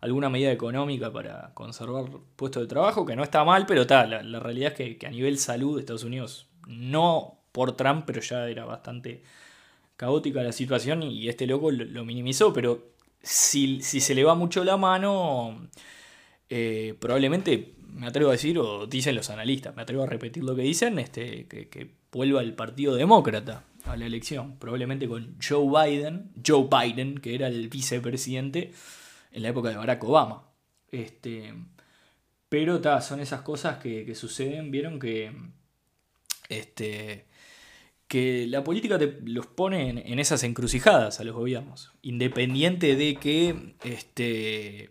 alguna 0.00 0.28
medida 0.28 0.52
económica 0.52 1.12
para 1.12 1.52
conservar 1.54 2.06
puestos 2.36 2.62
de 2.62 2.68
trabajo, 2.68 3.04
que 3.04 3.16
no 3.16 3.22
está 3.22 3.44
mal, 3.44 3.66
pero 3.66 3.86
tal, 3.86 4.30
la, 4.30 4.40
realidad 4.40 4.74
es 4.78 4.96
que, 4.96 5.06
a 5.06 5.10
nivel 5.10 5.38
salud 5.38 5.76
de 5.76 5.80
Estados 5.80 6.04
Unidos, 6.04 6.48
no 6.66 7.38
por 7.52 7.76
Trump, 7.76 8.04
pero 8.06 8.20
ya 8.20 8.48
era 8.48 8.64
bastante 8.64 9.22
caótica 9.96 10.42
la 10.42 10.52
situación 10.52 11.02
y 11.02 11.28
este 11.28 11.46
loco 11.46 11.70
lo, 11.72 12.04
minimizó, 12.04 12.52
pero 12.52 12.92
si, 13.20 13.80
se 13.82 14.14
le 14.14 14.22
va 14.22 14.34
mucho 14.34 14.62
la 14.62 14.76
mano, 14.76 15.68
eh, 16.48 16.94
probablemente, 17.00 17.74
me 17.88 18.06
atrevo 18.06 18.28
a 18.28 18.32
decir, 18.32 18.58
o 18.58 18.86
dicen 18.86 19.16
los 19.16 19.30
analistas, 19.30 19.74
me 19.74 19.82
atrevo 19.82 20.04
a 20.04 20.06
repetir 20.06 20.44
lo 20.44 20.54
que 20.54 20.62
dicen, 20.62 20.98
este, 21.00 21.48
que, 21.48 21.68
que 21.68 21.90
vuelva 22.12 22.40
el 22.40 22.54
Partido 22.54 22.94
Demócrata 22.94 23.64
a 23.84 23.96
la 23.96 24.06
elección, 24.06 24.56
probablemente 24.58 25.08
con 25.08 25.36
Joe 25.42 25.66
Biden, 25.66 26.30
Joe 26.46 26.68
Biden, 26.70 27.18
que 27.18 27.34
era 27.34 27.48
el 27.48 27.68
vicepresidente, 27.68 28.72
en 29.32 29.42
la 29.42 29.48
época 29.48 29.70
de 29.70 29.76
Barack 29.76 30.04
Obama. 30.04 30.48
Este, 30.90 31.54
pero 32.48 32.80
ta, 32.80 33.00
son 33.00 33.20
esas 33.20 33.42
cosas 33.42 33.78
que, 33.78 34.14
suceden, 34.14 34.70
vieron 34.70 34.98
que, 34.98 35.32
este, 36.48 37.26
que 38.06 38.46
la 38.48 38.64
política 38.64 38.98
te 38.98 39.18
los 39.24 39.46
pone 39.46 39.90
en, 39.90 40.18
esas 40.18 40.42
encrucijadas 40.44 41.20
a 41.20 41.24
los 41.24 41.34
gobiernos, 41.34 41.92
independiente 42.02 42.96
de 42.96 43.16
que 43.16 43.74
este, 43.84 44.90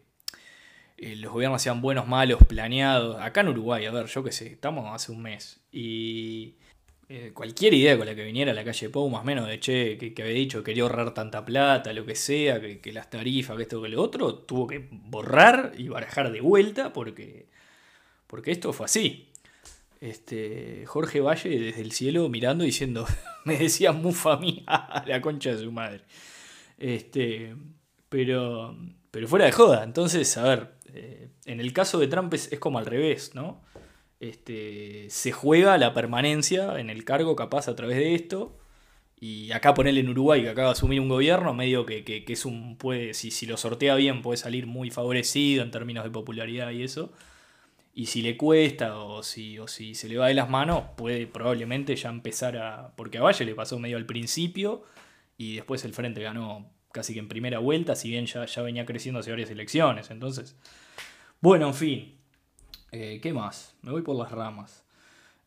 eh, 0.97 1.15
los 1.15 1.31
gobiernos 1.33 1.61
sean 1.61 1.81
buenos, 1.81 2.07
malos, 2.07 2.39
planeados. 2.47 3.19
Acá 3.19 3.41
en 3.41 3.49
Uruguay, 3.49 3.85
a 3.85 3.91
ver, 3.91 4.05
yo 4.05 4.23
qué 4.23 4.31
sé, 4.31 4.47
estamos 4.47 4.93
hace 4.93 5.11
un 5.11 5.23
mes 5.23 5.61
y 5.71 6.57
eh, 7.09 7.31
cualquier 7.33 7.73
idea 7.73 7.97
con 7.97 8.05
la 8.05 8.13
que 8.15 8.23
viniera 8.23 8.51
a 8.51 8.53
la 8.53 8.65
calle 8.65 8.89
Pou, 8.89 9.09
más 9.09 9.21
o 9.21 9.23
menos 9.23 9.47
de 9.47 9.61
che, 9.61 9.97
que, 9.97 10.21
había 10.21 10.33
dicho 10.33 10.61
quería 10.61 10.83
ahorrar 10.83 11.13
tanta 11.13 11.45
plata, 11.45 11.93
lo 11.93 12.05
que 12.05 12.15
sea, 12.15 12.59
que, 12.59 12.91
las 12.91 13.09
tarifas, 13.09 13.55
que 13.55 13.63
esto, 13.63 13.81
que 13.81 13.87
lo 13.87 14.01
otro, 14.01 14.35
tuvo 14.35 14.67
que 14.67 14.89
borrar 14.91 15.71
y 15.77 15.87
barajar 15.87 16.31
de 16.33 16.41
vuelta 16.41 16.91
porque, 16.91 17.47
porque 18.27 18.51
esto 18.51 18.73
fue 18.73 18.85
así. 18.87 19.29
Este, 20.01 20.83
Jorge 20.85 21.21
Valle 21.21 21.49
desde 21.57 21.81
el 21.81 21.93
cielo 21.93 22.27
mirando 22.27 22.65
diciendo, 22.65 23.05
me 23.45 23.57
decía 23.57 23.93
mufa 23.93 24.35
mía, 24.37 24.65
la 25.07 25.21
concha 25.21 25.51
de 25.51 25.59
su 25.59 25.71
madre. 25.71 26.01
Este, 26.77 27.55
pero, 28.09 28.75
pero 29.11 29.27
fuera 29.29 29.45
de 29.45 29.53
joda, 29.53 29.83
entonces, 29.85 30.35
a 30.37 30.43
ver, 30.43 30.73
eh, 30.93 31.29
en 31.45 31.61
el 31.61 31.71
caso 31.71 31.99
de 31.99 32.07
Trump 32.07 32.33
es 32.33 32.59
como 32.59 32.79
al 32.79 32.85
revés, 32.85 33.33
¿no? 33.33 33.63
Este, 34.19 35.07
se 35.09 35.31
juega 35.31 35.77
la 35.77 35.93
permanencia 35.93 36.79
en 36.79 36.89
el 36.89 37.03
cargo 37.05 37.35
capaz 37.35 37.67
a 37.67 37.75
través 37.75 37.97
de 37.97 38.15
esto. 38.15 38.57
Y 39.19 39.51
acá 39.51 39.73
ponerle 39.73 40.01
en 40.01 40.09
Uruguay, 40.09 40.43
que 40.43 40.49
acaba 40.49 40.67
de 40.67 40.73
asumir 40.73 41.01
un 41.01 41.09
gobierno, 41.09 41.53
medio 41.53 41.85
que, 41.85 42.23
es 42.27 42.45
un. 42.45 42.77
Puede, 42.77 43.13
si, 43.15 43.31
si, 43.31 43.47
lo 43.47 43.57
sortea 43.57 43.95
bien, 43.95 44.21
puede 44.21 44.37
salir 44.37 44.67
muy 44.67 44.91
favorecido 44.91 45.63
en 45.63 45.71
términos 45.71 46.03
de 46.03 46.11
popularidad 46.11 46.71
y 46.71 46.83
eso. 46.83 47.11
Y 47.95 48.07
si 48.07 48.21
le 48.21 48.37
cuesta 48.37 48.99
o 48.99 49.23
si, 49.23 49.57
o 49.57 49.67
si 49.67 49.95
se 49.95 50.07
le 50.07 50.17
va 50.17 50.27
de 50.27 50.35
las 50.35 50.49
manos, 50.49 50.83
puede 50.95 51.25
probablemente 51.25 51.95
ya 51.95 52.09
empezar 52.09 52.57
a. 52.57 52.93
Porque 52.95 53.17
a 53.17 53.23
Valle 53.23 53.43
le 53.45 53.55
pasó 53.55 53.79
medio 53.79 53.97
al 53.97 54.05
principio 54.05 54.83
y 55.37 55.55
después 55.55 55.83
el 55.85 55.93
Frente 55.93 56.21
ganó 56.21 56.69
casi 56.91 57.13
que 57.13 57.19
en 57.19 57.27
primera 57.27 57.59
vuelta, 57.59 57.95
si 57.95 58.09
bien 58.09 58.27
ya, 58.27 58.45
ya 58.45 58.61
venía 58.61 58.85
creciendo 58.85 59.19
hace 59.19 59.31
varias 59.31 59.49
elecciones. 59.49 60.11
Entonces, 60.11 60.55
bueno, 61.41 61.67
en 61.67 61.73
fin, 61.73 62.16
eh, 62.91 63.19
¿Qué 63.21 63.33
más? 63.33 63.75
Me 63.81 63.91
voy 63.91 64.01
por 64.01 64.15
las 64.15 64.31
ramas. 64.31 64.83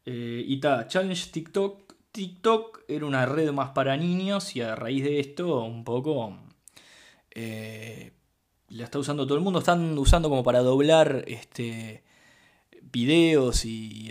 Eh, 0.06 0.44
y 0.46 0.60
ta, 0.60 0.86
Challenge 0.88 1.30
TikTok. 1.30 1.94
TikTok 2.12 2.84
era 2.88 3.06
una 3.06 3.24
red 3.26 3.52
más 3.52 3.70
para 3.70 3.96
niños 3.96 4.56
y 4.56 4.62
a 4.62 4.74
raíz 4.74 5.04
de 5.04 5.20
esto 5.20 5.62
un 5.62 5.84
poco 5.84 6.36
eh, 7.30 8.12
la 8.68 8.84
está 8.84 8.98
usando 8.98 9.26
todo 9.26 9.38
el 9.38 9.44
mundo. 9.44 9.60
Están 9.60 9.96
usando 9.98 10.28
como 10.28 10.42
para 10.42 10.60
doblar 10.60 11.24
este, 11.28 12.02
videos 12.92 13.64
y, 13.64 14.10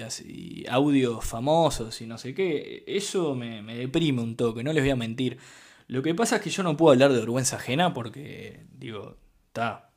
audios 0.69 1.25
famosos 1.25 2.01
y 2.01 2.07
no 2.07 2.17
sé 2.17 2.33
qué, 2.33 2.83
eso 2.87 3.35
me, 3.35 3.61
deprime 3.61 4.21
un 4.21 4.35
toque, 4.35 4.63
no 4.63 4.73
les 4.73 4.83
voy 4.83 4.91
a 4.91 4.95
mentir. 4.95 5.37
Lo 5.87 6.03
que 6.03 6.13
pasa 6.13 6.37
es 6.37 6.41
que 6.41 6.49
yo 6.49 6.63
no 6.63 6.77
puedo 6.77 6.93
hablar 6.93 7.11
de 7.11 7.19
vergüenza 7.19 7.57
ajena 7.57 7.93
porque, 7.93 8.65
digo, 8.71 9.17
está, 9.47 9.91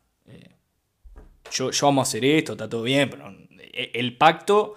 yo, 1.52 1.70
vamos 1.82 2.06
a 2.06 2.08
hacer 2.08 2.24
esto, 2.24 2.52
está 2.52 2.68
todo 2.68 2.82
bien, 2.82 3.10
pero 3.10 3.34
eh, 3.58 3.90
el 3.94 4.16
pacto 4.16 4.74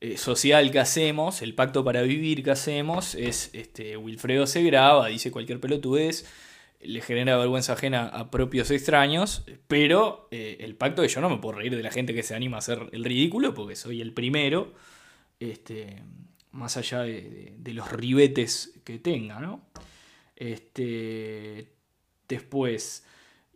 eh, 0.00 0.16
social 0.16 0.70
que 0.70 0.78
hacemos, 0.78 1.42
el 1.42 1.54
pacto 1.54 1.84
para 1.84 2.02
vivir 2.02 2.42
que 2.42 2.50
hacemos, 2.50 3.14
es 3.14 3.50
este, 3.52 3.96
Wilfredo 3.96 4.46
se 4.46 4.62
graba, 4.62 5.08
dice 5.08 5.30
cualquier 5.30 5.60
pelotudez, 5.60 6.26
le 6.80 7.00
genera 7.00 7.36
vergüenza 7.36 7.72
ajena 7.72 8.06
a 8.06 8.30
propios 8.30 8.70
extraños, 8.70 9.44
pero 9.66 10.28
eh, 10.30 10.58
el 10.60 10.76
pacto 10.76 11.02
es 11.02 11.12
yo 11.14 11.20
no 11.20 11.28
me 11.28 11.38
puedo 11.38 11.58
reír 11.58 11.74
de 11.76 11.82
la 11.82 11.90
gente 11.90 12.14
que 12.14 12.22
se 12.22 12.34
anima 12.34 12.56
a 12.56 12.60
hacer 12.60 12.88
el 12.92 13.04
ridículo, 13.04 13.54
porque 13.54 13.74
soy 13.74 14.00
el 14.00 14.12
primero, 14.12 14.74
este, 15.40 16.02
más 16.52 16.76
allá 16.76 17.00
de, 17.00 17.56
los 17.72 17.90
ribetes 17.92 18.80
que 18.84 18.98
tenga, 18.98 19.40
¿no? 19.40 19.62
Este, 20.36 21.68
después, 22.28 23.04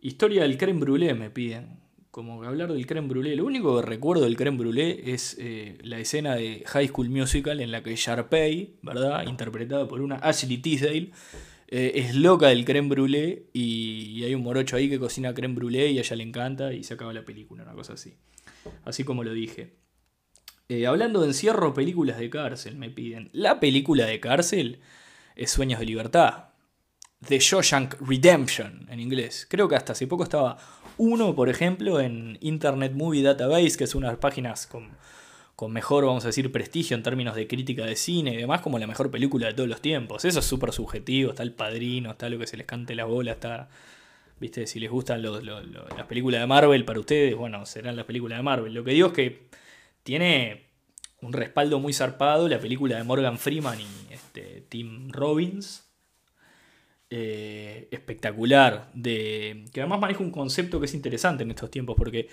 historia 0.01 0.43
del 0.43 0.57
creme 0.57 0.81
brûlée 0.81 1.13
me 1.13 1.29
piden 1.29 1.82
como 2.13 2.39
que 2.39 2.45
hablar 2.45 2.71
del 2.71 2.85
creme 2.85 3.07
brûlée. 3.07 3.35
Lo 3.35 3.43
único 3.43 3.75
que 3.75 3.87
recuerdo 3.87 4.25
del 4.25 4.37
creme 4.37 4.55
brûlée 4.55 5.01
es 5.03 5.35
eh, 5.39 5.79
la 5.81 5.97
escena 5.97 6.35
de 6.35 6.63
High 6.67 6.89
School 6.89 7.09
Musical 7.09 7.59
en 7.59 7.71
la 7.71 7.81
que 7.81 7.95
Sharpay, 7.95 8.75
¿verdad? 8.83 9.25
Interpretada 9.25 9.87
por 9.87 9.99
una 9.99 10.17
Ashley 10.17 10.59
Tisdale, 10.59 11.09
eh, 11.69 11.91
es 11.95 12.13
loca 12.13 12.49
del 12.49 12.65
creme 12.65 12.87
brûlée 12.87 13.49
y, 13.51 14.23
hay 14.23 14.35
un 14.35 14.43
morocho 14.43 14.75
ahí 14.75 14.91
que 14.91 14.99
cocina 14.99 15.33
creme 15.33 15.55
brûlée 15.55 15.91
y 15.91 15.97
a 15.97 16.01
ella 16.01 16.15
le 16.15 16.21
encanta 16.21 16.71
y 16.71 16.83
se 16.83 16.93
acaba 16.93 17.13
la 17.13 17.25
película, 17.25 17.63
una 17.63 17.73
cosa 17.73 17.93
así. 17.93 18.13
Así 18.85 19.03
como 19.03 19.23
lo 19.23 19.33
dije. 19.33 19.73
Eh, 20.69 20.85
hablando 20.85 21.21
de 21.21 21.29
encierro, 21.29 21.73
películas 21.73 22.19
de 22.19 22.29
cárcel, 22.29 22.75
me 22.75 22.91
piden. 22.91 23.31
La 23.33 23.59
película 23.59 24.05
de 24.05 24.19
cárcel 24.19 24.81
es 25.35 25.49
Sueños 25.49 25.79
de 25.79 25.87
Libertad. 25.87 26.52
The 27.27 27.39
Shawshank 27.39 27.95
Redemption 28.01 28.87
en 28.89 28.99
inglés. 28.99 29.47
Creo 29.49 29.67
que 29.67 29.75
hasta 29.75 29.93
hace 29.93 30.07
poco 30.07 30.23
estaba 30.23 30.57
uno, 30.97 31.35
por 31.35 31.49
ejemplo, 31.49 31.99
en 31.99 32.37
Internet 32.41 32.93
Movie 32.93 33.23
Database, 33.23 33.77
que 33.77 33.85
es 33.85 33.95
una 33.95 34.07
de 34.07 34.13
las 34.13 34.19
páginas 34.19 34.67
con, 34.67 34.91
mejor, 35.71 36.05
vamos 36.05 36.25
a 36.25 36.27
decir, 36.27 36.51
prestigio 36.51 36.97
en 36.97 37.03
términos 37.03 37.35
de 37.35 37.47
crítica 37.47 37.85
de 37.85 37.95
cine 37.95 38.33
y 38.33 38.37
demás, 38.37 38.61
como 38.61 38.77
la 38.79 38.87
mejor 38.87 39.09
película 39.09 39.47
de 39.47 39.53
todos 39.53 39.69
los 39.69 39.81
tiempos. 39.81 40.25
Eso 40.25 40.39
es 40.39 40.45
súper 40.45 40.73
subjetivo, 40.73 41.31
está 41.31 41.43
el 41.43 41.53
padrino, 41.53 42.11
está 42.11 42.29
lo 42.29 42.37
que 42.37 42.47
se 42.47 42.57
les 42.57 42.67
cante 42.67 42.95
la 42.95 43.05
bola, 43.05 43.31
está... 43.31 43.69
¿Viste? 44.39 44.67
Si 44.67 44.79
les 44.79 44.91
gustan 44.91 45.21
las 45.21 46.05
películas 46.07 46.41
de 46.41 46.47
Marvel 46.47 46.83
para 46.83 46.99
ustedes, 46.99 47.33
bueno, 47.33 47.65
serán 47.65 47.95
las 47.95 48.03
películas 48.05 48.39
de 48.39 48.43
Marvel. 48.43 48.73
Lo 48.73 48.83
que 48.83 48.91
digo 48.91 49.07
es 49.07 49.13
que 49.13 49.47
tiene 50.03 50.65
un 51.21 51.31
respaldo 51.31 51.79
muy 51.79 51.93
zarpado 51.93 52.49
la 52.49 52.59
película 52.59 52.97
de 52.97 53.03
Morgan 53.05 53.37
Freeman 53.37 53.79
y 53.79 54.13
este, 54.13 54.65
Tim 54.67 55.09
Robbins, 55.11 55.85
eh, 57.15 57.89
espectacular, 57.91 58.89
de, 58.95 59.65
que 59.71 59.81
además 59.81 59.99
maneja 59.99 60.23
un 60.23 60.31
concepto 60.31 60.79
que 60.79 60.87
es 60.87 60.95
interesante 60.95 61.43
en 61.43 61.51
estos 61.51 61.69
tiempos, 61.69 61.95
porque 61.95 62.27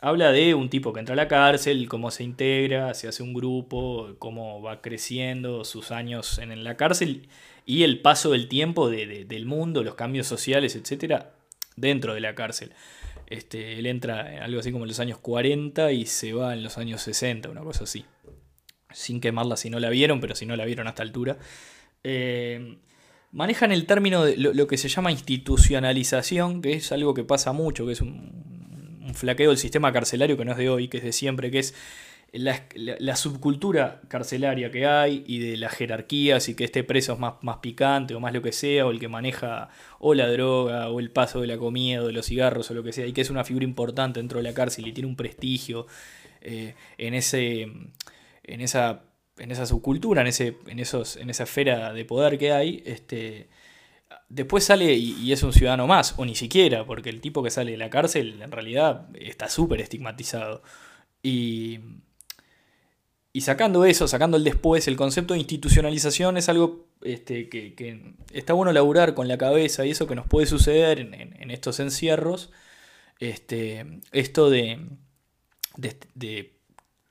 habla 0.00 0.32
de 0.32 0.54
un 0.54 0.70
tipo 0.70 0.94
que 0.94 1.00
entra 1.00 1.12
a 1.12 1.16
la 1.16 1.28
cárcel, 1.28 1.86
cómo 1.88 2.10
se 2.10 2.24
integra, 2.24 2.94
se 2.94 3.06
hace 3.06 3.22
un 3.22 3.34
grupo, 3.34 4.14
cómo 4.18 4.62
va 4.62 4.80
creciendo, 4.80 5.66
sus 5.66 5.90
años 5.90 6.38
en 6.38 6.64
la 6.64 6.78
cárcel 6.78 7.28
y 7.66 7.82
el 7.82 8.00
paso 8.00 8.30
del 8.30 8.48
tiempo 8.48 8.88
del 8.88 9.44
mundo, 9.44 9.82
los 9.82 9.94
cambios 9.94 10.26
sociales, 10.26 10.74
etcétera, 10.74 11.34
dentro 11.76 12.14
de 12.14 12.20
la 12.20 12.34
cárcel. 12.34 12.72
Este, 13.26 13.78
él 13.78 13.84
entra 13.84 14.42
algo 14.42 14.60
así 14.60 14.72
como 14.72 14.84
en 14.84 14.88
los 14.88 15.00
años 15.00 15.18
40 15.18 15.92
y 15.92 16.06
se 16.06 16.32
va 16.32 16.54
en 16.54 16.62
los 16.62 16.78
años 16.78 17.02
60, 17.02 17.50
una 17.50 17.60
cosa 17.60 17.84
así. 17.84 18.06
Sin 18.90 19.20
quemarla 19.20 19.58
si 19.58 19.68
no 19.68 19.80
la 19.80 19.90
vieron, 19.90 20.22
pero 20.22 20.34
si 20.34 20.46
no 20.46 20.56
la 20.56 20.64
vieron 20.64 20.86
a 20.86 20.90
esta 20.90 21.02
altura. 21.02 21.36
Eh, 22.02 22.78
manejan 23.34 23.72
el 23.72 23.84
término 23.84 24.24
de 24.24 24.36
lo, 24.36 24.66
que 24.66 24.78
se 24.78 24.88
llama 24.88 25.10
institucionalización, 25.10 26.62
que 26.62 26.74
es 26.74 26.92
algo 26.92 27.14
que 27.14 27.24
pasa 27.24 27.52
mucho, 27.52 27.84
que 27.84 27.92
es 27.92 28.00
un, 28.00 28.32
flaqueo 29.12 29.50
del 29.50 29.58
sistema 29.58 29.92
carcelario 29.92 30.36
que 30.36 30.44
no 30.44 30.52
es 30.52 30.58
de 30.58 30.70
hoy, 30.70 30.88
que 30.88 30.96
es 30.98 31.04
de 31.04 31.12
siempre, 31.12 31.50
que 31.50 31.58
es 31.58 31.74
la, 32.32 33.16
subcultura 33.16 34.00
carcelaria 34.08 34.70
que 34.70 34.86
hay 34.86 35.24
y 35.26 35.38
de 35.38 35.56
las 35.56 35.72
jerarquías 35.72 36.48
y 36.48 36.54
que 36.54 36.64
este 36.64 36.82
preso 36.82 37.12
es 37.12 37.18
más, 37.18 37.34
más 37.42 37.58
picante 37.58 38.14
o 38.14 38.20
más 38.20 38.32
lo 38.32 38.40
que 38.40 38.52
sea, 38.52 38.86
o 38.86 38.90
el 38.90 38.98
que 38.98 39.08
maneja 39.08 39.68
o 39.98 40.14
la 40.14 40.28
droga 40.28 40.88
o 40.88 41.00
el 41.00 41.10
paso 41.10 41.40
de 41.40 41.48
la 41.48 41.58
comida 41.58 42.02
o 42.02 42.06
de 42.06 42.12
los 42.12 42.26
cigarros 42.26 42.70
o 42.70 42.74
lo 42.74 42.82
que 42.82 42.92
sea, 42.92 43.06
y 43.06 43.12
que 43.12 43.20
es 43.20 43.30
una 43.30 43.44
figura 43.44 43.64
importante 43.64 44.20
dentro 44.20 44.38
de 44.38 44.44
la 44.44 44.54
cárcel 44.54 44.86
y 44.86 44.92
tiene 44.92 45.08
un 45.08 45.16
prestigio 45.16 45.86
eh, 46.40 46.74
en, 46.98 47.14
ese, 47.14 47.62
en 48.44 48.60
esa 48.60 49.02
en 49.38 49.50
esa 49.50 49.66
subcultura, 49.66 50.20
en, 50.20 50.28
ese, 50.28 50.58
en, 50.66 50.78
esos, 50.78 51.16
en 51.16 51.30
esa 51.30 51.44
esfera 51.44 51.92
de 51.92 52.04
poder 52.04 52.38
que 52.38 52.52
hay, 52.52 52.82
este, 52.86 53.48
después 54.28 54.64
sale 54.64 54.94
y, 54.94 55.32
es 55.32 55.42
un 55.42 55.52
ciudadano 55.52 55.86
más, 55.86 56.14
o 56.18 56.24
ni 56.24 56.34
siquiera, 56.34 56.86
porque 56.86 57.10
el 57.10 57.20
tipo 57.20 57.42
que 57.42 57.50
sale 57.50 57.72
de 57.72 57.78
la 57.78 57.90
cárcel 57.90 58.40
en 58.42 58.52
realidad 58.52 59.08
está 59.14 59.48
súper 59.48 59.80
estigmatizado. 59.80 60.62
Y, 61.22 61.80
y 63.32 63.40
sacando 63.42 63.84
eso, 63.84 64.06
sacando 64.08 64.36
el 64.36 64.44
después, 64.44 64.86
el 64.88 64.96
concepto 64.96 65.34
de 65.34 65.40
institucionalización 65.40 66.36
es 66.36 66.48
algo 66.48 66.86
este, 67.02 67.48
que, 67.48 68.14
está 68.32 68.52
bueno 68.52 68.72
laburar 68.72 69.14
con 69.14 69.28
la 69.28 69.38
cabeza 69.38 69.84
y 69.86 69.90
eso 69.90 70.06
que 70.06 70.14
nos 70.14 70.26
puede 70.26 70.46
suceder 70.46 71.00
en, 71.00 71.50
estos 71.50 71.80
encierros. 71.80 72.52
Este, 73.20 74.00
esto 74.12 74.50
de, 74.50 74.88
de 75.76 76.53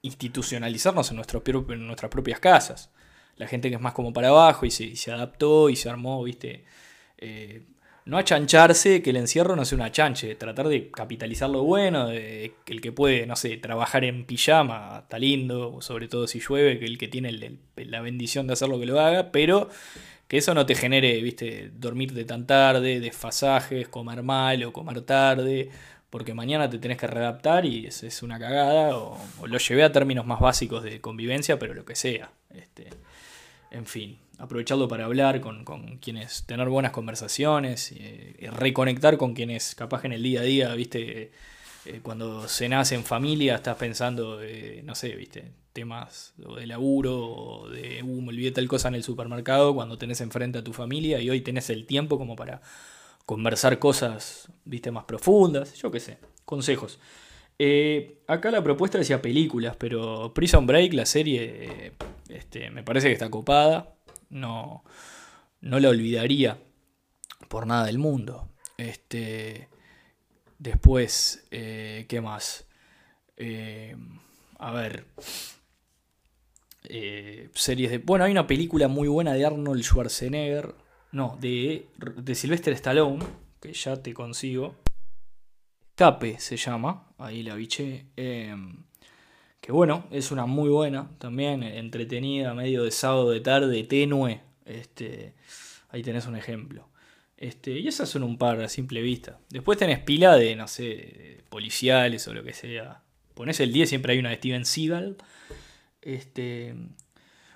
institucionalizarnos 0.03 1.09
en, 1.09 1.15
nuestras 1.15 2.11
propias 2.11 2.39
casas. 2.39 2.91
La 3.37 3.47
gente 3.47 3.69
que 3.69 3.75
es 3.75 3.81
más 3.81 3.93
como 3.93 4.13
para 4.13 4.27
abajo 4.27 4.65
y 4.65 4.71
se, 4.71 4.95
se 4.95 5.11
adaptó 5.11 5.69
y 5.69 5.75
se 5.75 5.89
armó, 5.89 6.21
¿viste? 6.23 6.65
Eh, 7.17 7.63
no 8.05 8.17
achancharse, 8.17 9.01
que 9.01 9.11
el 9.11 9.15
encierro 9.15 9.55
no 9.55 9.63
sea 9.63 9.77
una 9.77 9.91
chanche, 9.91 10.35
tratar 10.35 10.67
de 10.67 10.91
capitalizar 10.91 11.49
lo 11.49 11.63
bueno, 11.63 12.07
de, 12.09 12.53
el 12.67 12.81
que 12.81 12.91
puede, 12.91 13.25
no 13.25 13.37
sé, 13.37 13.55
trabajar 13.57 14.03
en 14.03 14.25
pijama, 14.25 14.99
está 15.03 15.17
lindo, 15.17 15.81
sobre 15.81 16.09
todo 16.09 16.27
si 16.27 16.41
llueve, 16.41 16.79
que 16.79 16.85
el 16.85 16.97
que 16.97 17.07
tiene 17.07 17.57
la 17.77 18.01
bendición 18.01 18.45
de 18.45 18.53
hacerlo 18.53 18.77
que 18.77 18.85
lo 18.85 18.99
haga, 18.99 19.31
pero 19.31 19.69
que 20.27 20.37
eso 20.37 20.53
no 20.53 20.65
te 20.65 20.75
genere, 20.75 21.21
viste, 21.21 21.71
dormirte 21.75 22.25
tan 22.25 22.45
tarde, 22.45 22.99
desfasajes, 22.99 23.87
comer 23.87 24.21
mal 24.21 24.63
o 24.65 24.73
comer 24.73 25.01
tarde, 25.01 25.69
porque 26.13 26.35
mañana 26.35 26.69
te 26.69 26.77
tenés 26.77 26.99
que 26.99 27.07
readaptar 27.07 27.65
y 27.65 27.87
es, 27.87 28.03
es 28.03 28.21
una 28.21 28.37
cagada, 28.37 28.95
o, 28.95 29.17
lo 29.47 29.57
llevé 29.57 29.83
a 29.83 29.91
términos 29.91 30.27
más 30.27 30.39
básicos 30.39 30.83
de 30.83 31.01
convivencia, 31.01 31.57
pero 31.57 31.73
lo 31.73 31.85
que 31.85 31.95
sea. 31.95 32.29
Este, 32.53 32.87
en 33.71 33.87
fin, 33.87 34.19
aprovecharlo 34.37 34.87
para 34.87 35.05
hablar 35.05 35.41
con, 35.41 35.65
quienes, 35.99 36.45
tener 36.45 36.69
buenas 36.69 36.91
conversaciones, 36.91 37.95
reconectar 38.51 39.17
con 39.17 39.33
quienes 39.33 39.73
capaz 39.73 40.05
en 40.05 40.11
el 40.11 40.21
día 40.21 40.41
a 40.41 40.43
día, 40.43 40.75
viste, 40.75 41.31
eh, 41.85 41.99
cuando 42.03 42.47
cenás 42.47 42.91
en 42.91 43.03
familia 43.03 43.55
estás 43.55 43.77
pensando, 43.77 44.39
no 44.83 44.93
sé, 44.93 45.15
viste, 45.15 45.45
temas 45.73 46.35
de 46.37 46.67
laburo 46.67 47.17
o 47.25 47.69
de, 47.69 48.03
uh, 48.03 48.21
me 48.21 48.29
olvidé 48.29 48.51
tal 48.51 48.67
cosa 48.67 48.89
en 48.89 48.93
el 48.93 49.03
supermercado, 49.03 49.73
cuando 49.73 49.97
tenés 49.97 50.21
enfrente 50.21 50.59
a 50.59 50.63
tu 50.63 50.73
familia 50.73 51.19
y 51.19 51.31
hoy 51.31 51.41
tenés 51.41 51.71
el 51.71 51.87
tiempo 51.87 52.19
como 52.19 52.35
para 52.35 52.61
conversar 53.25 53.79
cosas, 53.79 54.49
viste, 54.65 54.91
más 54.91 55.05
profundas, 55.05 55.73
yo 55.75 55.91
qué 55.91 55.99
sé, 55.99 56.17
consejos. 56.45 56.99
Eh, 57.59 58.23
acá 58.27 58.51
la 58.51 58.63
propuesta 58.63 58.97
decía 58.97 59.21
películas, 59.21 59.75
pero 59.77 60.33
Prison 60.33 60.65
Break, 60.65 60.93
la 60.93 61.05
serie, 61.05 61.93
este, 62.29 62.69
me 62.71 62.83
parece 62.83 63.07
que 63.07 63.13
está 63.13 63.29
copada, 63.29 63.95
no, 64.29 64.83
no 65.61 65.79
la 65.79 65.89
olvidaría 65.89 66.57
por 67.47 67.67
nada 67.67 67.85
del 67.85 67.99
mundo. 67.99 68.49
Este, 68.77 69.69
después, 70.57 71.45
eh, 71.51 72.05
¿qué 72.09 72.21
más? 72.21 72.67
Eh, 73.37 73.95
a 74.57 74.71
ver. 74.71 75.05
series 77.53 77.91
de. 77.91 77.97
Bueno, 77.99 78.25
hay 78.25 78.31
una 78.31 78.47
película 78.47 78.87
muy 78.87 79.07
buena 79.07 79.33
de 79.33 79.45
Arnold 79.45 79.83
Schwarzenegger 79.83 80.75
no, 81.13 81.37
de, 81.39 81.87
de 82.17 82.35
Sylvester 82.35 82.73
Stallone, 82.73 83.23
que 83.61 83.71
ya 83.71 83.95
te 84.01 84.13
consigo. 84.13 84.75
Escape 85.91 86.39
se 86.39 86.57
llama, 86.57 87.07
ahí 87.19 87.43
la 87.43 87.55
biché. 87.55 88.07
Em, 88.15 88.83
que 89.61 89.71
bueno, 89.71 90.07
es 90.11 90.31
una 90.31 90.47
muy 90.47 90.69
buena 90.69 91.09
también, 91.19 91.61
entretenida, 91.63 92.53
medio 92.55 92.83
de 92.83 92.91
sábado 92.91 93.29
de 93.29 93.39
tarde, 93.39 93.83
tenue. 93.83 94.41
Este, 94.65 95.35
ahí 95.89 96.01
tenés 96.01 96.25
un 96.25 96.35
ejemplo. 96.35 96.89
Este, 97.37 97.79
y 97.79 97.87
esas 97.87 98.09
son 98.09 98.23
un 98.23 98.37
par 98.37 98.59
a 98.61 98.67
simple 98.67 99.01
vista. 99.01 99.39
Después 99.49 99.77
tenés 99.77 99.99
pila 99.99 100.35
de, 100.35 100.55
no 100.55 100.67
sé, 100.67 101.43
policiales 101.49 102.27
o 102.27 102.33
lo 102.33 102.43
que 102.43 102.53
sea. 102.53 103.03
Ponés 103.35 103.59
el 103.59 103.71
10, 103.71 103.87
siempre 103.87 104.13
hay 104.13 104.19
una 104.19 104.29
de 104.29 104.37
Steven 104.37 104.65
Seagal. 104.65 105.17
Este, 106.01 106.75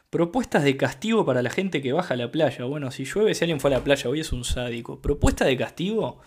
Propuestas 0.09 0.63
de 0.63 0.77
castigo 0.77 1.25
para 1.25 1.41
la 1.41 1.49
gente 1.49 1.81
que 1.81 1.91
baja 1.91 2.13
a 2.13 2.17
la 2.17 2.31
playa. 2.31 2.65
Bueno, 2.65 2.91
si 2.91 3.03
llueve, 3.03 3.35
si 3.35 3.43
alguien 3.43 3.59
fue 3.59 3.69
a 3.71 3.77
la 3.77 3.83
playa 3.83 4.09
hoy 4.09 4.21
es 4.21 4.31
un 4.31 4.45
sádico. 4.45 5.01
Propuesta 5.01 5.45
de 5.45 5.57
castigo. 5.57 6.21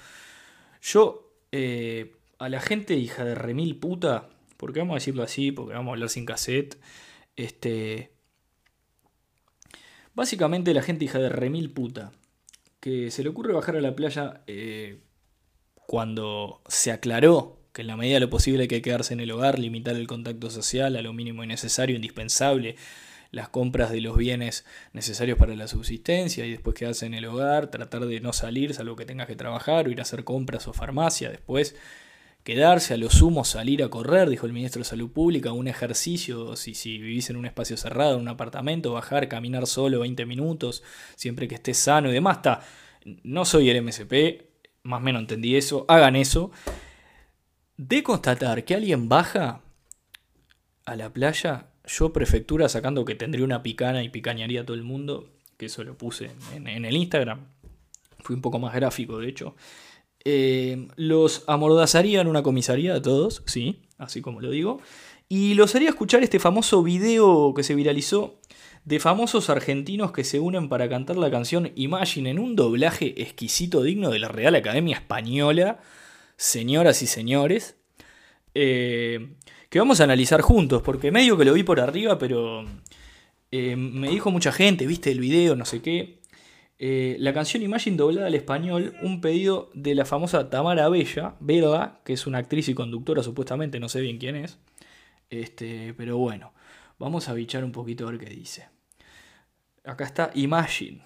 Yo, 0.82 1.32
eh, 1.52 2.16
a 2.38 2.48
la 2.48 2.60
gente 2.60 2.94
hija 2.94 3.24
de 3.24 3.34
remil 3.34 3.78
puta, 3.78 4.28
porque 4.56 4.80
vamos 4.80 4.94
a 4.94 4.96
decirlo 4.96 5.22
así, 5.22 5.50
porque 5.50 5.74
vamos 5.74 5.92
a 5.92 5.94
hablar 5.94 6.10
sin 6.10 6.26
cassette. 6.26 6.78
Este. 7.36 8.12
Básicamente 10.14 10.74
la 10.74 10.82
gente 10.82 11.06
hija 11.06 11.18
de 11.18 11.30
remil 11.30 11.70
puta. 11.72 12.12
Que 12.80 13.10
se 13.10 13.22
le 13.22 13.30
ocurre 13.30 13.52
bajar 13.52 13.76
a 13.76 13.80
la 13.80 13.96
playa 13.96 14.42
eh, 14.46 15.00
cuando 15.86 16.62
se 16.68 16.92
aclaró 16.92 17.60
que 17.72 17.82
en 17.82 17.86
la 17.88 17.96
medida 17.96 18.14
de 18.14 18.20
lo 18.20 18.30
posible 18.30 18.62
hay 18.62 18.68
que 18.68 18.82
quedarse 18.82 19.14
en 19.14 19.20
el 19.20 19.30
hogar, 19.30 19.58
limitar 19.58 19.96
el 19.96 20.06
contacto 20.06 20.50
social 20.50 20.96
a 20.96 21.02
lo 21.02 21.12
mínimo 21.12 21.44
y 21.44 21.46
necesario, 21.46 21.96
indispensable, 21.96 22.76
las 23.30 23.48
compras 23.48 23.90
de 23.90 24.00
los 24.00 24.16
bienes 24.16 24.64
necesarios 24.92 25.38
para 25.38 25.54
la 25.54 25.68
subsistencia 25.68 26.46
y 26.46 26.50
después 26.50 26.74
quedarse 26.74 27.06
en 27.06 27.14
el 27.14 27.26
hogar, 27.26 27.70
tratar 27.70 28.06
de 28.06 28.20
no 28.20 28.32
salir 28.32 28.74
salvo 28.74 28.96
que 28.96 29.04
tengas 29.04 29.26
que 29.26 29.36
trabajar 29.36 29.86
o 29.86 29.90
ir 29.90 30.00
a 30.00 30.02
hacer 30.02 30.24
compras 30.24 30.66
o 30.66 30.72
farmacia, 30.72 31.30
después 31.30 31.76
quedarse, 32.42 32.94
a 32.94 32.96
lo 32.96 33.10
sumo 33.10 33.44
salir 33.44 33.82
a 33.82 33.88
correr, 33.88 34.28
dijo 34.28 34.46
el 34.46 34.52
ministro 34.52 34.80
de 34.80 34.84
Salud 34.84 35.10
Pública, 35.10 35.52
un 35.52 35.68
ejercicio, 35.68 36.56
si, 36.56 36.74
si 36.74 36.98
vivís 36.98 37.30
en 37.30 37.36
un 37.36 37.46
espacio 37.46 37.76
cerrado, 37.76 38.14
en 38.14 38.22
un 38.22 38.28
apartamento, 38.28 38.92
bajar, 38.92 39.28
caminar 39.28 39.66
solo 39.66 40.00
20 40.00 40.26
minutos, 40.26 40.82
siempre 41.16 41.48
que 41.48 41.56
estés 41.56 41.76
sano 41.78 42.10
y 42.10 42.14
demás, 42.14 42.38
está. 42.38 42.62
No 43.22 43.44
soy 43.44 43.70
el 43.70 43.82
MSP, 43.82 44.42
más 44.82 44.98
o 44.98 45.00
menos 45.00 45.20
entendí 45.20 45.56
eso, 45.56 45.84
hagan 45.88 46.16
eso. 46.16 46.50
De 47.76 48.02
constatar 48.02 48.64
que 48.64 48.74
alguien 48.74 49.08
baja 49.08 49.62
a 50.84 50.96
la 50.96 51.12
playa, 51.12 51.69
yo 51.90 52.12
prefectura 52.12 52.68
sacando 52.68 53.04
que 53.04 53.14
tendría 53.14 53.44
una 53.44 53.62
picana 53.62 54.02
y 54.02 54.08
picañaría 54.08 54.62
a 54.62 54.64
todo 54.64 54.76
el 54.76 54.84
mundo, 54.84 55.28
que 55.56 55.66
eso 55.66 55.82
lo 55.82 55.96
puse 55.98 56.30
en, 56.54 56.66
el 56.84 56.96
Instagram, 56.96 57.40
fui 58.20 58.36
un 58.36 58.42
poco 58.42 58.58
más 58.58 58.74
gráfico 58.74 59.18
de 59.18 59.28
hecho. 59.28 59.56
Eh, 60.24 60.88
los 60.96 61.44
amordazaría 61.46 62.20
en 62.20 62.28
una 62.28 62.42
comisaría 62.42 62.94
a 62.94 63.02
todos, 63.02 63.42
sí, 63.46 63.82
así 63.98 64.20
como 64.20 64.40
lo 64.40 64.50
digo. 64.50 64.80
Y 65.28 65.54
los 65.54 65.74
haría 65.74 65.88
escuchar 65.88 66.22
este 66.22 66.38
famoso 66.38 66.82
video 66.82 67.54
que 67.54 67.62
se 67.62 67.74
viralizó 67.74 68.38
de 68.84 69.00
famosos 69.00 69.50
argentinos 69.50 70.12
que 70.12 70.24
se 70.24 70.40
unen 70.40 70.68
para 70.68 70.88
cantar 70.88 71.16
la 71.16 71.30
canción 71.30 71.72
Imagine 71.74 72.30
en 72.30 72.38
un 72.38 72.56
doblaje 72.56 73.20
exquisito 73.22 73.82
digno 73.82 74.10
de 74.10 74.18
la 74.18 74.28
Real 74.28 74.54
Academia 74.54 74.96
Española, 74.96 75.80
señoras 76.36 77.02
y 77.02 77.06
señores, 77.06 77.76
eh, 78.54 79.34
que 79.68 79.78
vamos 79.78 80.00
a 80.00 80.04
analizar 80.04 80.40
juntos, 80.40 80.82
porque 80.82 81.10
medio 81.10 81.36
que 81.36 81.44
lo 81.44 81.52
vi 81.52 81.62
por 81.62 81.80
arriba, 81.80 82.18
pero 82.18 82.64
eh, 83.50 83.76
me 83.76 84.08
dijo 84.08 84.30
mucha 84.30 84.52
gente, 84.52 84.86
viste 84.86 85.10
el 85.10 85.20
video, 85.20 85.56
no 85.56 85.64
sé 85.64 85.82
qué, 85.82 86.20
eh, 86.78 87.16
la 87.18 87.34
canción 87.34 87.62
Imagine 87.62 87.96
doblada 87.96 88.28
al 88.28 88.34
español, 88.34 88.94
un 89.02 89.20
pedido 89.20 89.70
de 89.74 89.94
la 89.94 90.06
famosa 90.06 90.48
Tamara 90.48 90.88
Bella, 90.88 91.34
Bella, 91.38 92.00
que 92.04 92.14
es 92.14 92.26
una 92.26 92.38
actriz 92.38 92.68
y 92.68 92.74
conductora 92.74 93.22
supuestamente, 93.22 93.78
no 93.78 93.88
sé 93.90 94.00
bien 94.00 94.18
quién 94.18 94.36
es. 94.36 94.58
Este, 95.28 95.94
pero 95.94 96.16
bueno, 96.16 96.52
vamos 96.98 97.28
a 97.28 97.34
bichar 97.34 97.64
un 97.64 97.72
poquito 97.72 98.08
a 98.08 98.10
ver 98.10 98.20
qué 98.20 98.30
dice. 98.30 98.68
Acá 99.84 100.04
está 100.04 100.30
Imagine. 100.34 101.02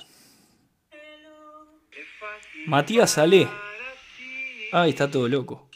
Matías 2.66 3.10
Salé. 3.10 3.48
Ay, 4.72 4.90
está 4.90 5.10
todo 5.10 5.28
loco. 5.28 5.68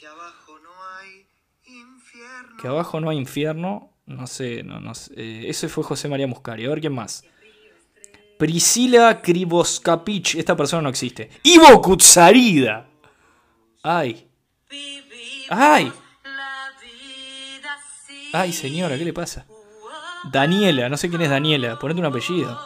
Que 2.59 2.67
abajo 2.67 2.99
no 2.99 3.09
hay 3.09 3.17
infierno. 3.17 3.93
No 4.05 4.27
sé, 4.27 4.63
no, 4.63 4.79
no 4.79 4.95
sé. 4.95 5.13
Eh, 5.15 5.49
ese 5.49 5.69
fue 5.69 5.83
José 5.83 6.09
María 6.09 6.27
Muscari. 6.27 6.65
A 6.65 6.69
ver 6.69 6.81
quién 6.81 6.93
más. 6.93 7.23
Priscila 8.37 9.21
Krivoskapich. 9.21 10.35
Esta 10.35 10.55
persona 10.55 10.81
no 10.81 10.89
existe. 10.89 11.29
Ivo 11.43 11.81
Kutsarida. 11.81 12.87
Ay. 13.83 14.27
Ay. 15.49 15.91
Ay, 18.33 18.53
señora, 18.53 18.97
¿qué 18.97 19.05
le 19.05 19.13
pasa? 19.13 19.47
Daniela, 20.31 20.89
no 20.89 20.97
sé 20.97 21.09
quién 21.09 21.21
es 21.21 21.29
Daniela. 21.29 21.79
Ponete 21.79 21.99
un 21.99 22.05
apellido. 22.05 22.59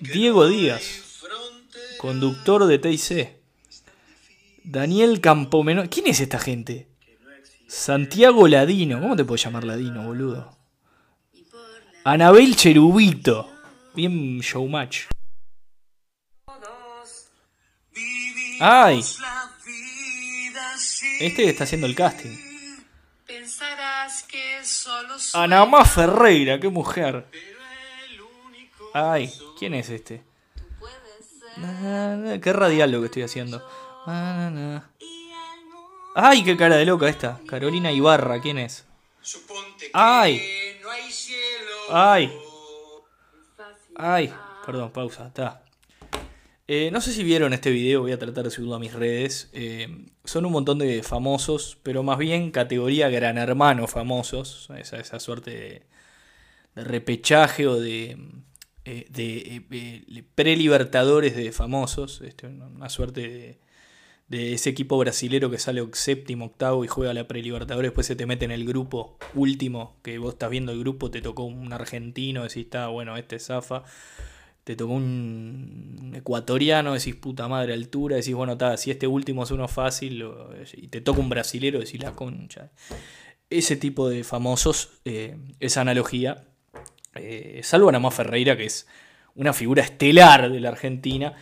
Diego 0.00 0.46
Díaz. 0.46 1.22
Conductor 1.98 2.66
de 2.66 2.78
TIC. 2.78 3.36
Daniel 4.64 5.20
Campomenor. 5.20 5.88
¿Quién 5.88 6.08
es 6.08 6.20
esta 6.20 6.38
gente? 6.38 6.89
Santiago 7.70 8.48
Ladino. 8.48 9.00
¿Cómo 9.00 9.14
te 9.14 9.24
puedo 9.24 9.36
llamar 9.36 9.62
Ladino, 9.62 10.02
boludo? 10.02 10.56
Anabel 12.02 12.56
Cherubito. 12.56 13.48
Bien 13.94 14.40
showmatch. 14.40 15.04
¡Ay! 18.60 19.04
Este 21.20 21.48
está 21.48 21.62
haciendo 21.64 21.86
el 21.86 21.94
casting. 21.94 22.36
Anamá 25.34 25.84
Ferreira, 25.84 26.58
qué 26.58 26.68
mujer. 26.68 27.30
Ay, 28.92 29.32
¿quién 29.58 29.74
es 29.74 29.88
este? 29.90 30.24
Qué 32.42 32.52
radial 32.52 32.90
lo 32.90 32.98
que 33.00 33.06
estoy 33.06 33.22
haciendo. 33.22 33.64
Ay, 36.14 36.42
qué 36.42 36.56
cara 36.56 36.76
de 36.76 36.84
loca 36.84 37.08
esta. 37.08 37.40
Carolina 37.46 37.92
Ibarra, 37.92 38.40
¿quién 38.40 38.58
es? 38.58 38.84
Ay. 39.92 40.42
Ay. 41.90 42.32
Ay, 43.94 44.32
perdón, 44.66 44.90
pausa, 44.92 45.28
está. 45.28 45.62
Eh, 46.66 46.90
no 46.92 47.00
sé 47.00 47.12
si 47.12 47.24
vieron 47.24 47.52
este 47.52 47.70
video, 47.70 48.02
voy 48.02 48.12
a 48.12 48.18
tratar 48.18 48.44
de 48.44 48.50
subirlo 48.50 48.76
a 48.76 48.78
mis 48.80 48.92
redes. 48.92 49.50
Eh, 49.52 50.06
son 50.24 50.46
un 50.46 50.52
montón 50.52 50.78
de 50.78 51.02
famosos, 51.02 51.78
pero 51.82 52.02
más 52.02 52.18
bien 52.18 52.50
categoría 52.50 53.08
gran 53.08 53.38
hermano 53.38 53.86
famosos. 53.86 54.68
Esa, 54.76 54.98
esa 54.98 55.20
suerte 55.20 55.84
de, 56.74 56.82
repechaje 56.82 57.66
o 57.66 57.78
de, 57.78 58.16
eh, 58.84 59.06
de 59.10 60.24
pre-libertadores 60.34 61.36
de 61.36 61.52
famosos. 61.52 62.20
Este, 62.20 62.46
una 62.46 62.88
suerte 62.88 63.20
de, 63.20 63.69
de 64.30 64.52
ese 64.54 64.70
equipo 64.70 64.96
brasilero 64.96 65.50
que 65.50 65.58
sale 65.58 65.84
séptimo, 65.92 66.46
octavo 66.46 66.84
y 66.84 66.88
juega 66.88 67.12
la 67.12 67.26
pre-libertadores, 67.26 67.90
después 67.90 68.06
se 68.06 68.14
te 68.14 68.26
mete 68.26 68.44
en 68.44 68.52
el 68.52 68.64
grupo 68.64 69.18
último, 69.34 69.96
que 70.02 70.18
vos 70.18 70.34
estás 70.34 70.50
viendo 70.50 70.70
el 70.70 70.78
grupo, 70.78 71.10
te 71.10 71.20
tocó 71.20 71.42
un 71.42 71.72
argentino, 71.72 72.44
decís, 72.44 72.64
está 72.64 72.86
bueno, 72.86 73.16
este 73.16 73.40
zafa, 73.40 73.82
te 74.62 74.76
tocó 74.76 74.92
un 74.92 76.12
ecuatoriano, 76.14 76.94
decís, 76.94 77.16
puta 77.16 77.48
madre, 77.48 77.72
altura, 77.72 78.16
decís, 78.16 78.34
bueno, 78.34 78.52
está, 78.52 78.76
si 78.76 78.92
este 78.92 79.08
último 79.08 79.42
es 79.42 79.50
uno 79.50 79.66
fácil, 79.66 80.24
y 80.74 80.86
te 80.86 81.00
toca 81.00 81.18
un 81.20 81.28
brasilero, 81.28 81.80
decís, 81.80 82.00
la 82.00 82.12
concha. 82.12 82.70
Ese 83.50 83.74
tipo 83.74 84.08
de 84.08 84.22
famosos, 84.22 85.00
eh, 85.04 85.38
esa 85.58 85.80
analogía, 85.80 86.44
eh, 87.16 87.62
salvo 87.64 87.88
a 87.88 87.92
Namá 87.92 88.12
Ferreira, 88.12 88.56
que 88.56 88.66
es 88.66 88.86
una 89.34 89.52
figura 89.52 89.82
estelar 89.82 90.52
de 90.52 90.60
la 90.60 90.68
Argentina, 90.68 91.34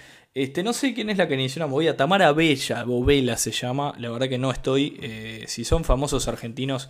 este, 0.43 0.63
no 0.63 0.73
sé 0.73 0.95
quién 0.95 1.11
es 1.11 1.19
la 1.19 1.27
que 1.27 1.35
inició 1.35 1.61
una 1.61 1.67
movida. 1.67 1.97
Tamara 1.97 2.33
Bella, 2.33 2.85
Bobela 2.85 3.37
se 3.37 3.51
llama. 3.51 3.93
La 3.99 4.09
verdad 4.09 4.29
que 4.29 4.39
no 4.39 4.53
estoy. 4.53 4.97
Eh, 5.03 5.45
si 5.49 5.65
son 5.65 5.83
famosos 5.83 6.29
argentinos 6.29 6.89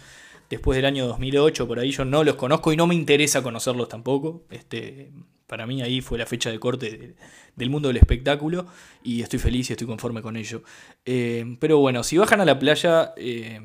después 0.50 0.76
del 0.76 0.84
año 0.84 1.06
2008, 1.06 1.66
por 1.66 1.78
ahí 1.78 1.90
yo 1.90 2.04
no 2.04 2.24
los 2.24 2.34
conozco 2.34 2.74
y 2.74 2.76
no 2.76 2.87
me 2.87 2.94
interesa 2.94 3.42
conocerlos 3.42 3.88
tampoco. 3.88 4.42
Este, 4.50 5.12
para 5.46 5.66
mí 5.66 5.80
ahí 5.80 6.02
fue 6.02 6.18
la 6.18 6.26
fecha 6.26 6.50
de 6.50 6.61
corte 6.61 7.14
del 7.56 7.70
mundo 7.70 7.88
del 7.88 7.96
espectáculo 7.96 8.66
y 9.02 9.22
estoy 9.22 9.38
feliz 9.38 9.70
y 9.70 9.72
estoy 9.72 9.87
conforme 9.87 10.20
con 10.20 10.37
ello. 10.37 10.62
Eh, 11.06 11.56
pero 11.58 11.78
bueno, 11.78 12.02
si 12.02 12.18
bajan 12.18 12.42
a 12.42 12.44
la 12.44 12.58
playa, 12.58 13.14
eh, 13.16 13.62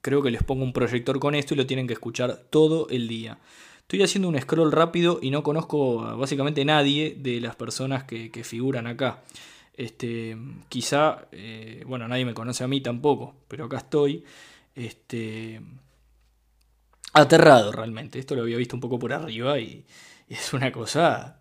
creo 0.00 0.22
que 0.22 0.30
les 0.30 0.44
pongo 0.44 0.64
un 0.64 0.72
proyector 0.72 1.20
con 1.20 1.34
esto 1.34 1.52
y 1.52 1.58
lo 1.58 1.66
tienen 1.66 1.86
que 1.86 1.92
escuchar 1.92 2.46
todo 2.48 2.88
el 2.88 3.06
día. 3.06 3.38
Estoy 3.86 4.02
haciendo 4.02 4.28
un 4.28 4.36
scroll 4.36 4.72
rápido 4.72 5.20
y 5.22 5.30
no 5.30 5.44
conozco 5.44 6.02
a 6.02 6.16
básicamente 6.16 6.64
nadie 6.64 7.14
de 7.16 7.40
las 7.40 7.54
personas 7.54 8.02
que, 8.02 8.42
figuran 8.42 8.88
acá. 8.88 9.22
Este, 9.76 10.36
quizá, 10.68 11.28
eh, 11.30 11.84
bueno, 11.86 12.08
nadie 12.08 12.24
me 12.24 12.34
conoce 12.34 12.64
a 12.64 12.66
mí 12.66 12.80
tampoco, 12.80 13.36
pero 13.46 13.66
acá 13.66 13.76
estoy. 13.76 14.24
Este, 14.74 15.60
aterrado 17.12 17.70
realmente. 17.70 18.18
Esto 18.18 18.34
lo 18.34 18.42
había 18.42 18.56
visto 18.56 18.74
un 18.74 18.80
poco 18.80 18.98
por 18.98 19.12
arriba 19.12 19.60
y, 19.60 19.84
es 20.28 20.52
una 20.52 20.72
cosa. 20.72 21.38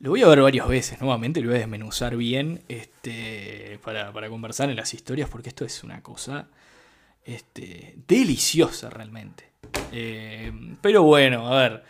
Lo 0.00 0.10
voy 0.10 0.22
a 0.22 0.28
ver 0.28 0.42
varias 0.42 0.68
veces 0.68 1.00
nuevamente, 1.00 1.40
lo 1.40 1.46
voy 1.46 1.56
a 1.56 1.60
desmenuzar 1.60 2.14
bien 2.18 2.62
este, 2.68 3.80
para, 3.82 4.12
para 4.12 4.28
conversar 4.28 4.68
en 4.68 4.76
las 4.76 4.92
historias, 4.92 5.30
porque 5.30 5.48
esto 5.48 5.64
es 5.64 5.82
una 5.82 6.02
cosa 6.02 6.48
este, 7.24 7.96
deliciosa 8.06 8.90
realmente. 8.90 9.45
Eh, 9.92 10.52
pero 10.80 11.02
bueno, 11.02 11.48
a 11.52 11.62
ver, 11.62 11.82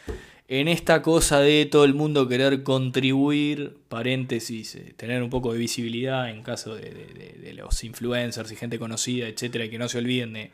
en 0.49 0.69
esta 0.69 1.03
cosa 1.03 1.41
de 1.41 1.67
todo 1.67 1.85
el 1.85 1.95
mundo 1.95 2.29
querer 2.29 2.63
contribuir, 2.63 3.79
paréntesis, 3.89 4.77
eh, 4.77 4.95
tener 4.97 5.23
un 5.23 5.31
poco 5.31 5.53
de 5.53 5.59
visibilidad 5.59 6.31
en 6.31 6.43
caso 6.43 6.77
de, 6.77 7.53
los 7.55 7.83
influencers 7.83 8.53
y 8.53 8.57
gente 8.57 8.79
conocida, 8.79 9.27
etcétera, 9.29 9.65
y 9.65 9.71
que 9.71 9.79
no 9.79 9.89
se 9.89 9.99
olviden 9.99 10.35
de, 10.35 10.51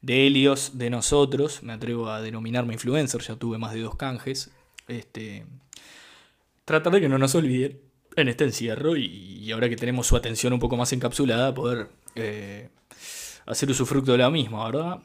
de 0.00 0.26
Helios, 0.26 0.78
de 0.78 0.90
nosotros, 0.90 1.62
me 1.62 1.74
atrevo 1.74 2.08
a 2.08 2.22
denominarme 2.22 2.72
influencer, 2.72 3.20
ya 3.20 3.36
tuve 3.36 3.58
más 3.58 3.74
de 3.74 3.80
dos 3.80 3.96
canjes, 3.96 4.50
este, 4.88 5.44
tratar 6.64 6.92
de 6.94 7.00
que 7.00 7.08
no 7.08 7.18
nos 7.18 7.34
olviden 7.34 7.80
en 8.14 8.28
este 8.28 8.44
encierro 8.44 8.96
y, 8.96 9.50
ahora 9.52 9.68
que 9.68 9.76
tenemos 9.76 10.06
su 10.06 10.16
atención 10.16 10.52
un 10.52 10.60
poco 10.60 10.76
más 10.76 10.92
encapsulada, 10.92 11.52
poder 11.52 11.88
eh, 12.14 12.70
hacer 13.44 13.68
usufructo 13.68 14.12
de 14.12 14.18
la 14.18 14.30
misma, 14.30 14.64
¿verdad? 14.64 15.00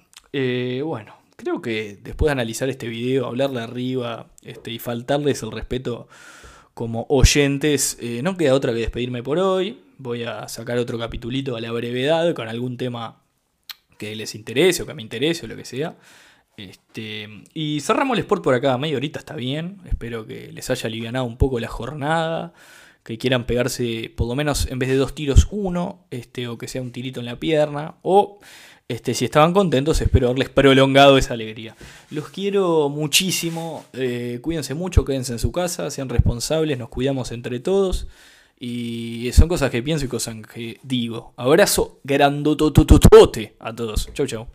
bueno, 0.85 1.20
creo 1.41 1.61
que 1.61 1.97
después 2.01 2.27
de 2.27 2.33
analizar 2.33 2.69
este 2.69 2.87
video, 2.87 3.25
hablarle 3.25 3.61
arriba 3.61 4.31
este, 4.43 4.71
y 4.71 4.79
faltarles 4.79 5.43
el 5.43 5.51
respeto 5.51 6.07
como 6.73 7.05
oyentes, 7.09 7.97
eh, 7.99 8.21
no 8.23 8.37
queda 8.37 8.53
otra 8.53 8.73
que 8.73 8.79
despedirme 8.79 9.23
por 9.23 9.39
hoy. 9.39 9.81
Voy 9.97 10.23
a 10.23 10.47
sacar 10.47 10.77
otro 10.77 10.97
capitulito 10.97 11.55
a 11.55 11.61
la 11.61 11.71
brevedad 11.71 12.33
con 12.33 12.47
algún 12.47 12.77
tema 12.77 13.21
que 13.97 14.15
les 14.15 14.33
interese 14.35 14.83
o 14.83 14.85
que 14.85 14.93
me 14.93 15.01
interese 15.01 15.45
o 15.45 15.49
lo 15.49 15.55
que 15.55 15.65
sea. 15.65 15.97
Este, 16.57 17.27
y 17.53 17.79
cerramos 17.81 18.17
el 18.17 18.23
sport 18.23 18.43
por 18.43 18.53
acá, 18.53 18.77
media 18.77 18.97
horita 18.97 19.19
está 19.19 19.35
bien. 19.35 19.81
Espero 19.85 20.25
que 20.25 20.51
les 20.51 20.69
haya 20.69 20.87
alivianado 20.87 21.25
un 21.25 21.37
poco 21.37 21.59
la 21.59 21.67
jornada. 21.67 22.53
Que 23.03 23.17
quieran 23.17 23.47
pegarse 23.47 24.13
por 24.15 24.27
lo 24.27 24.35
menos 24.35 24.67
en 24.67 24.77
vez 24.77 24.89
de 24.89 24.95
dos 24.95 25.15
tiros, 25.15 25.47
uno. 25.51 26.05
Este, 26.11 26.47
o 26.47 26.57
que 26.57 26.67
sea 26.67 26.81
un 26.81 26.91
tirito 26.91 27.19
en 27.19 27.25
la 27.25 27.39
pierna. 27.39 27.95
O 28.01 28.39
este, 28.91 29.13
si 29.13 29.23
estaban 29.23 29.53
contentos, 29.53 30.01
espero 30.01 30.27
haberles 30.27 30.49
prolongado 30.49 31.17
esa 31.17 31.33
alegría. 31.33 31.77
Los 32.09 32.27
quiero 32.27 32.89
muchísimo. 32.89 33.85
Eh, 33.93 34.39
cuídense 34.41 34.73
mucho, 34.73 35.05
quédense 35.05 35.31
en 35.31 35.39
su 35.39 35.53
casa, 35.53 35.89
sean 35.89 36.09
responsables, 36.09 36.77
nos 36.77 36.89
cuidamos 36.89 37.31
entre 37.31 37.61
todos. 37.61 38.07
Y 38.59 39.31
son 39.33 39.47
cosas 39.47 39.71
que 39.71 39.81
pienso 39.81 40.05
y 40.05 40.07
cosas 40.09 40.35
que 40.53 40.79
digo. 40.83 41.33
Abrazo 41.37 41.99
grandotototote 42.03 43.55
a 43.59 43.73
todos. 43.73 44.09
Chau, 44.13 44.27
chau. 44.27 44.47